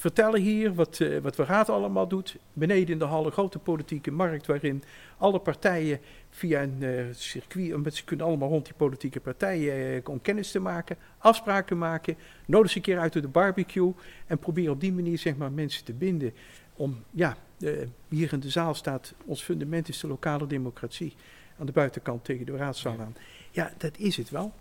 [0.00, 2.36] vertellen hier wat, eh, wat de raad allemaal doet.
[2.52, 4.82] Beneden in de hal een grote politieke markt waarin
[5.18, 10.08] alle partijen via een eh, circuit, omdat ze kunnen allemaal rond die politieke partijen eh,
[10.08, 13.92] om kennis te maken, afspraken maken, nodig ze een keer uit op de barbecue
[14.26, 16.32] en proberen op die manier zeg maar mensen te binden.
[16.74, 17.72] Om, ja, eh,
[18.08, 21.14] hier in de zaal staat, ons fundament is de lokale democratie.
[21.58, 23.16] Aan de buitenkant tegen de raadzaal aan.
[23.50, 24.52] Ja, dat is het wel.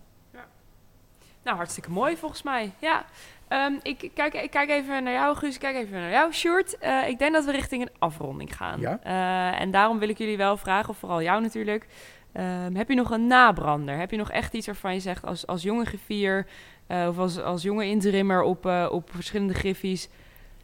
[1.44, 2.72] Nou, hartstikke mooi volgens mij.
[2.80, 3.06] Ja.
[3.50, 5.54] Ehm, ik, kijk, ik kijk even naar jou, Guus.
[5.54, 6.78] Ik kijk even naar jou, Sjoerd.
[6.78, 8.80] Eh, ik denk dat we richting een afronding gaan.
[8.80, 9.00] Ja.
[9.04, 11.86] Eh, en daarom wil ik jullie wel vragen, of vooral jou natuurlijk.
[12.32, 13.98] ehm, heb je nog een nabrander?
[13.98, 16.48] Heb je nog echt iets waarvan je zegt als, als jonge griffier...
[16.88, 20.10] eh, of als, als jonge interimmer op, op verschillende griffies...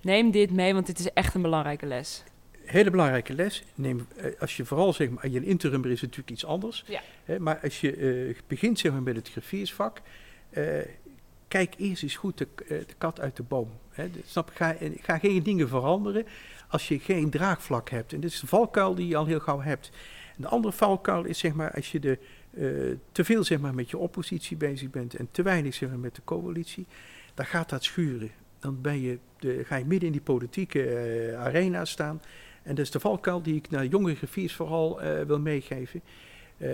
[0.02, 2.24] neem dit mee, want dit is echt een belangrijke les.
[2.66, 3.64] Hele belangrijke les.
[3.76, 4.08] Neem,
[4.40, 6.84] als je vooral zeg maar, je interimmer is natuurlijk iets anders.
[6.88, 7.02] Ja.
[7.24, 10.02] Hè, maar als je begint zeg maar, met het griffiersvak,
[11.48, 13.70] kijk eerst eens goed de, eh, de kat uit de boom.
[13.90, 14.10] Hè.
[14.26, 16.26] Snap, ga, en ga geen dingen veranderen
[16.68, 18.14] als je geen draagvlak hebt.
[18.14, 19.92] En dit is de valkuil die je al heel gauw hebt.
[20.36, 22.20] En de andere valkuil is zeg maar, als je de,
[22.52, 26.00] eh, te veel zeg maar, met je oppositie bezig bent en te weinig zeg maar,
[26.00, 26.86] met de coalitie,
[27.34, 28.32] dan gaat dat schuren.
[28.60, 32.22] Dan ben je de, ga je midden in die politieke eh, arena staan.
[32.64, 36.02] En dat is de valkuil die ik naar jonge griffiers vooral eh, wil meegeven.
[36.58, 36.70] Eh,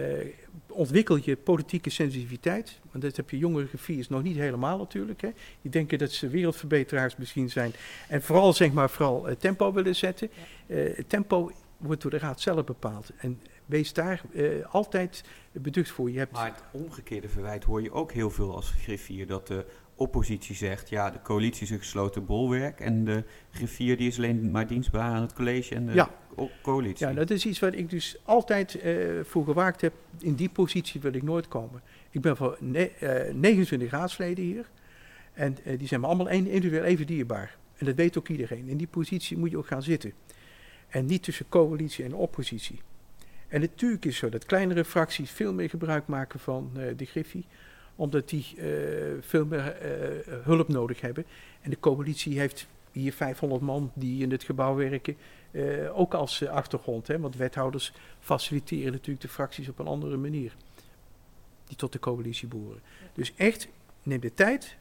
[0.67, 2.79] ontwikkel je politieke sensitiviteit.
[2.91, 5.21] Want dat heb je jongere griffiers nog niet helemaal natuurlijk.
[5.21, 5.29] Hè.
[5.61, 7.73] Die denken dat ze wereldverbeteraars misschien zijn.
[8.07, 10.29] En vooral zeg maar vooral eh, tempo willen zetten.
[10.67, 13.11] Eh, het tempo wordt door de raad zelf bepaald.
[13.17, 16.11] En wees daar eh, altijd beducht voor.
[16.11, 19.27] Je hebt, Maar het omgekeerde verwijt hoor je ook heel veel als griffier.
[19.27, 19.65] Dat de
[19.95, 22.79] oppositie zegt, ja, de coalitie is een gesloten bolwerk.
[22.79, 26.09] En de griffier die is alleen maar dienstbaar aan het college en de Ja.
[26.35, 27.07] Co- coalitie.
[27.07, 29.93] Ja, dat is iets wat ik dus altijd eh, voor gewaakt heb.
[30.19, 31.81] In die positie wil ik nooit komen.
[32.09, 34.69] Ik ben voor ne- eh, 29 raadsleden hier.
[35.33, 37.57] En eh, die zijn me allemaal individueel even dierbaar.
[37.77, 38.67] En dat weet ook iedereen.
[38.67, 40.13] In die positie moet je ook gaan zitten.
[40.87, 42.81] En niet tussen coalitie en oppositie.
[43.47, 47.05] En natuurlijk is het zo dat kleinere fracties veel meer gebruik maken van eh, de
[47.05, 47.45] Griffie.
[47.95, 48.45] Omdat die
[49.19, 49.75] veel meer
[50.43, 51.25] hulp nodig hebben.
[51.61, 55.15] En de coalitie heeft hier 500 man die in het gebouw werken.
[55.51, 60.17] Eh, ook als eh, achtergrond, hè, want wethouders faciliteren natuurlijk de fracties op een andere
[60.17, 60.55] manier.
[61.67, 62.81] Die tot de coalitie behoren.
[63.13, 63.67] Dus echt,
[64.03, 64.75] neem de tijd.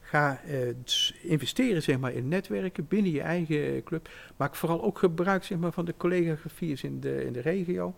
[0.00, 4.08] Ga eh, s- investeren zeg maar, in netwerken binnen je eigen club.
[4.36, 7.94] Maak vooral ook gebruik zeg maar, van de collega-graffiers in de, in de regio.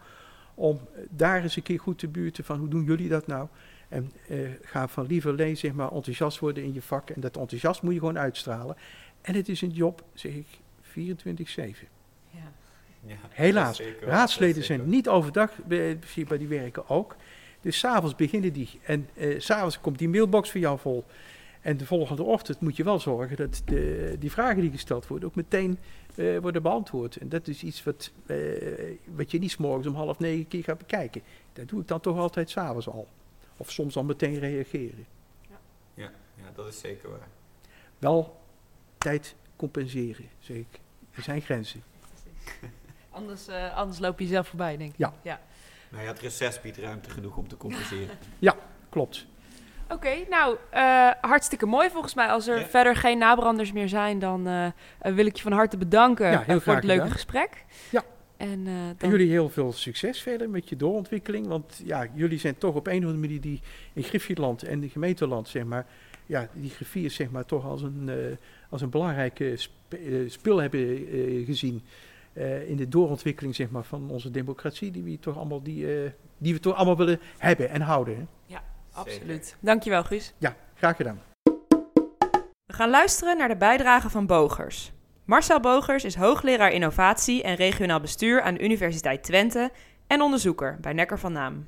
[0.55, 0.81] Om
[1.11, 3.49] daar eens een keer goed te buurten van hoe doen jullie dat nou?
[3.89, 4.13] En
[4.63, 7.11] ga van lieverlee zeg maar, enthousiast worden in je vak.
[7.11, 8.77] En dat enthousiast moet je gewoon uitstralen.
[9.23, 10.47] En het is een job, zeg ik,
[10.83, 11.89] 24-7.
[12.31, 12.53] Ja.
[13.07, 17.17] Ja, Helaas, zeker, raadsleden zijn niet overdag be- beschikbaar, die werken ook.
[17.61, 18.81] Dus s'avonds beginnen die.
[18.83, 21.05] En eh, s'avonds komt die mailbox voor jou vol.
[21.61, 25.29] En de volgende ochtend moet je wel zorgen dat de, die vragen die gesteld worden
[25.29, 25.79] ook meteen
[26.15, 27.17] eh, worden beantwoord.
[27.17, 28.37] En dat is iets wat, eh,
[29.15, 31.23] wat je niet 's morgens om half negen keer gaat bekijken.
[31.53, 33.09] Dat doe ik dan toch altijd s'avonds al.
[33.57, 35.07] Of soms al meteen reageren.
[35.95, 37.29] Ja, ja, dat is zeker waar.
[37.99, 38.40] Wel
[39.01, 40.81] tijd compenseren, zeg ik.
[41.15, 41.83] Er zijn grenzen.
[43.11, 44.99] Anders, eh, anders loop je zelf voorbij, denk ik.
[45.23, 45.41] Ja.
[45.91, 48.09] Nou ja, het reces biedt ruimte genoeg om te compenseren.
[48.91, 49.27] Klopt.
[49.89, 52.27] Oké, nou, eh, hartstikke mooi volgens mij.
[52.29, 52.67] Als er Ja.
[52.67, 54.67] verder geen nabranders meer zijn, dan eh,
[55.15, 57.11] wil ik je van harte bedanken Ja, voor het leuke gedaan.
[57.11, 57.65] gesprek.
[57.91, 58.03] Ja.
[58.37, 58.67] En,
[58.99, 61.47] En jullie heel veel succes verder met je doorontwikkeling.
[61.47, 63.61] Want ja, jullie zijn toch op een of andere manier die
[63.93, 65.87] in Griffieland en de gemeenteland, zeg maar,
[66.31, 68.37] ja, die griffiers zeg maar toch als een, eh,
[68.69, 69.95] als een belangrijke sp-
[70.45, 71.83] eh, hebben eh, gezien.
[72.33, 76.11] eh, in de doorontwikkeling zeg maar, van onze democratie, die we toch allemaal, die, eh,
[76.39, 78.17] die we toch allemaal willen hebben en houden.
[78.17, 78.57] Hè?
[78.93, 79.57] Absoluut.
[79.61, 80.35] Dankjewel, Guus.
[80.39, 81.21] Ja, graag gedaan.
[82.67, 84.93] We gaan luisteren naar de bijdrage van Bogers.
[85.25, 89.71] Marcel Bogers is hoogleraar innovatie en regionaal bestuur aan de Universiteit Twente
[90.07, 91.67] en onderzoeker bij Nekker van Naam.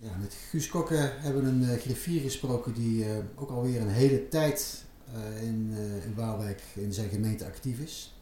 [0.00, 3.88] Ja, met Guus Kokke hebben we een eh, griffier gesproken die eh, ook alweer een
[3.88, 4.84] hele tijd
[5.14, 5.74] eh, in,
[6.14, 8.14] Waalwijk in zijn gemeente actief is.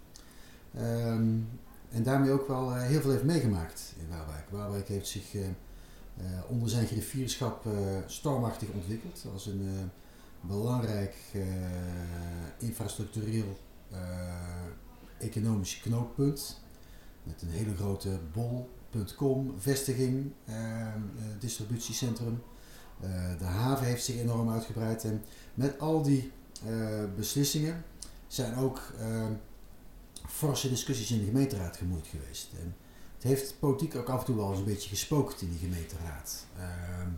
[0.75, 1.35] Ehm,
[1.91, 4.51] en daarmee ook wel heel veel heeft meegemaakt in Waalwijk.
[4.51, 5.25] Waalwijk heeft zich
[6.49, 7.65] onder zijn griffierschap
[8.07, 9.91] stormachtig ontwikkeld als een
[10.41, 11.17] belangrijk
[12.59, 13.59] infrastructureel
[15.19, 16.61] economisch knooppunt.
[17.23, 18.19] Met een hele grote
[18.97, 20.95] bol.com vestiging, eh, eh,
[21.39, 22.43] distributiecentrum.
[23.01, 25.05] Eh, de haven heeft zich enorm uitgebreid.
[25.05, 25.25] En
[25.55, 26.33] met al die
[26.67, 27.85] eh, beslissingen
[28.27, 29.27] zijn ook eh,
[30.29, 32.49] forse discussies in de gemeenteraad gemoeid geweest.
[32.61, 32.75] En
[33.15, 36.47] het heeft politiek ook af en toe wel eens een beetje gespookt in die gemeenteraad.
[36.59, 37.09] Ehm,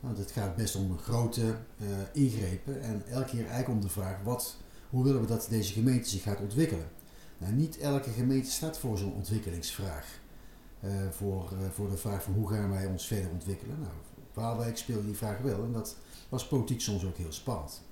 [0.00, 1.56] want het gaat best om grote
[2.12, 4.56] ingrepen en elke keer eigenlijk om de vraag wat,
[4.90, 6.88] hoe willen we dat deze gemeente zich gaat ontwikkelen.
[7.38, 10.20] Nou, niet elke gemeente staat voor zo'n ontwikkelingsvraag.
[10.80, 13.80] Eh, voor, eh, voor de vraag van hoe gaan wij ons verder ontwikkelen.
[13.80, 13.92] Nou,
[14.34, 15.96] Waalwijk speelde die vraag wel en dat
[16.28, 17.82] was politiek soms ook heel spannend.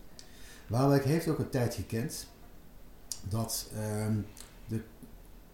[0.67, 2.27] Waalwijk heeft ook een tijd gekend
[3.29, 4.17] dat ehm,
[4.67, 4.81] de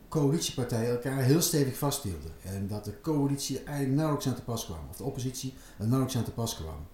[0.08, 2.30] coalitiepartijen elkaar heel stevig vasthielden.
[2.42, 4.88] En dat de coalitie eigenlijk nauwelijks aan te pas kwam.
[4.90, 6.86] Of de oppositie er nauwelijks aan te pas kwam.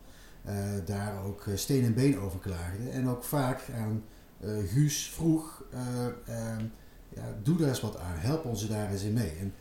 [0.45, 2.93] Eh, daar ook steen en been over klaagden.
[2.93, 4.05] En ook vaak aan
[4.41, 6.65] eh, Guus vroeg, eh, ehm,
[7.09, 8.17] ja, doe daar eens wat aan.
[8.17, 9.33] Help ons daar eens in mee.
[9.41, 9.55] En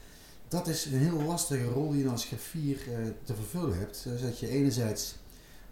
[0.47, 4.03] dat is een heel lastige rol die je als griffier eh, te vervullen hebt.
[4.03, 5.15] Dus dat je enerzijds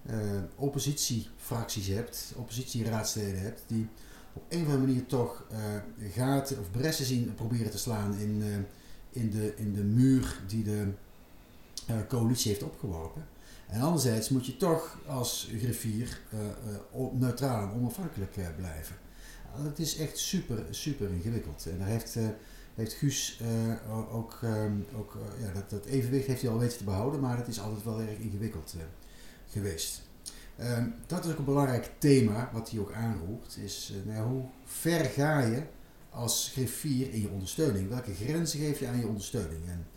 [0.05, 0.17] eh,
[0.55, 3.88] oppositiefracties hebt, oppositieraadsleden hebt, die
[4.34, 8.43] op een of andere manier toch eh, gaten of bressen zien proberen te slaan in,
[9.09, 10.88] in, de, in de muur die de
[12.07, 13.28] coalitie heeft opgeworpen.
[13.67, 16.21] En anderzijds moet je toch als griffier
[17.11, 18.95] neutraal en onafhankelijk blijven.
[19.63, 21.65] Dat is echt super, super ingewikkeld.
[21.71, 22.17] En daar heeft,
[22.76, 26.78] heeft Guus eh, ook, ehm, ook eh, ja, dat, dat evenwicht heeft hij al weten
[26.78, 28.84] te behouden, maar het is altijd wel erg ingewikkeld eh,
[29.51, 30.01] geweest.
[30.57, 35.05] Ehm, dat is ook een belangrijk thema wat hij ook aanroept, is nou hoe ver
[35.05, 35.63] ga je
[36.09, 37.89] als griffier in je ondersteuning?
[37.89, 39.67] Welke grenzen geef je aan je ondersteuning?
[39.67, 39.88] En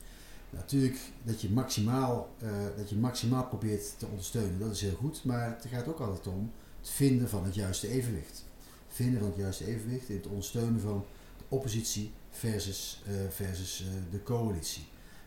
[0.51, 2.35] natuurlijk dat je maximaal,
[2.76, 6.26] dat je maximaal probeert te ondersteunen, dat is heel goed, maar het gaat ook altijd
[6.26, 8.45] om het vinden van het juiste evenwicht.
[8.89, 11.05] Vinden van het juiste evenwicht in het ondersteunen van
[11.39, 14.86] de oppositie versus, eh, versus eh, de coalitie.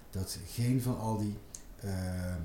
[0.09, 1.38] Dat geen van al die
[1.80, 2.36] eh,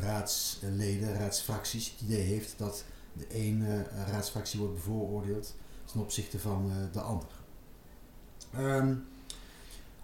[0.00, 5.54] raadsleden, raadsfracties het idee heeft dat de ene raadsfractie wordt bevooroordeeld
[5.92, 7.28] ten opzichte van de ander.
[8.52, 8.94] Ehm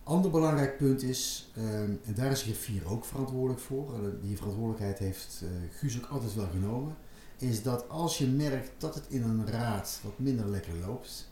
[0.03, 3.93] ander belangrijk punt is, ehm, en daar is griffier ook verantwoordelijk voor,
[4.23, 6.97] die verantwoordelijkheid heeft eh Guus ook altijd wel genomen,
[7.39, 11.31] is dat als je merkt dat het in een raad wat minder lekker loopt,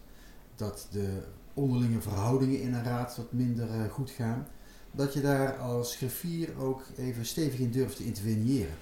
[0.56, 1.22] dat de
[1.56, 4.46] onderlinge verhoudingen in een raad wat minder eh, goed gaan,
[4.90, 8.74] dat je daar als griffier ook even stevig in durft te interveneren.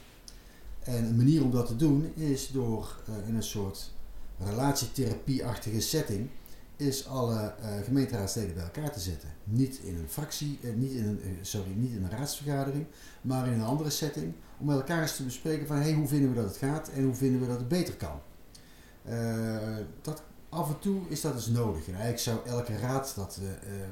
[0.82, 3.92] En een manier om dat te doen is door eh, in een soort
[4.38, 6.28] relatietherapie-achtige setting
[6.76, 9.28] is alle eh, gemeenteraadsleden bij elkaar te zetten.
[9.44, 12.86] Niet in een fractie, niet, in een, sorry, niet in een raadsvergadering,
[13.20, 14.32] maar in een andere setting.
[14.58, 17.04] Om met elkaar eens te bespreken van hey, hoe vinden we dat het gaat en
[17.04, 18.20] hoe vinden we dat het beter kan.
[20.02, 20.22] Dat,
[20.54, 21.86] af en toe is dat dus nodig.
[21.88, 23.88] En eigenlijk zou elke raad dat eh, eh,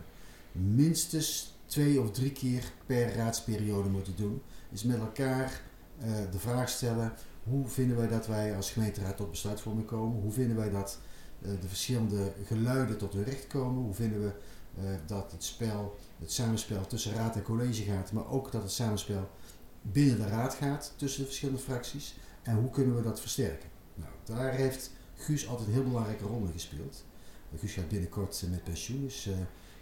[0.53, 4.43] minstens twee of drie keer per raadsperiode moeten doen.
[4.71, 5.61] Is met elkaar
[5.99, 10.21] eh, de vraag stellen, hoe vinden wij dat wij als gemeenteraad tot besluitvorming komen?
[10.21, 10.99] Hoe vinden wij dat
[11.61, 13.83] de verschillende geluiden tot hun recht komen?
[13.83, 14.33] Hoe vinden we
[15.07, 19.31] dat het spel, het samenspel tussen raad en college gaat, maar ook dat het samenspel
[19.83, 22.15] binnen de raad gaat tussen de verschillende fracties?
[22.43, 23.69] En hoe kunnen we dat versterken?
[23.95, 24.91] Nou, daar heeft
[25.23, 27.05] Guus altijd een heel belangrijke rol gespeeld.
[27.53, 29.35] Uh, Guus gaat binnenkort uh, met pensioen, dus uh,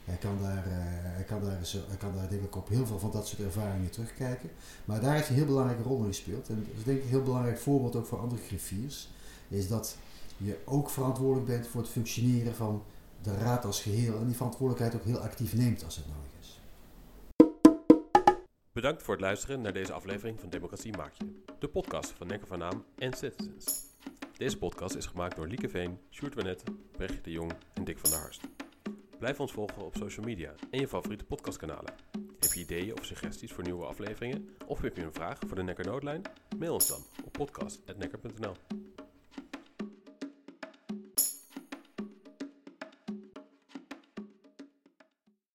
[0.05, 3.27] hij, kan daar, hij, kan daar, hij kan daar denk op heel veel van dat
[3.27, 4.51] soort ervaringen terugkijken.
[4.85, 6.49] Maar daar heeft hij een heel belangrijke rol in gespeeld.
[6.49, 9.09] En dat is denk ik een heel belangrijk voorbeeld ook voor andere griffiers.
[9.49, 9.97] Is dat
[10.37, 12.83] je ook verantwoordelijk bent voor het functioneren van
[13.23, 14.19] de raad als geheel.
[14.19, 16.61] En die verantwoordelijkheid ook heel actief neemt als het nodig is.
[18.73, 22.49] Bedankt voor het luisteren naar deze aflevering van Democratie Maak Je, de podcast van Nekker
[22.49, 23.90] van Naam en Citizens.
[24.37, 28.11] Deze podcast is gemaakt door Lieke Veen, Sjoerd Wanet, Brechtje de Jong en Dick van
[28.11, 28.49] der Harst.
[29.19, 31.95] Blijf ons volgen op social media en je favoriete podcastkanalen.
[32.39, 34.49] Heb je ideeën of suggesties voor nieuwe afleveringen?
[34.67, 36.23] Of heb je een vraag voor de Nekker Noodlijn?
[36.59, 38.55] Mail ons dan op podcast.nekker.nl.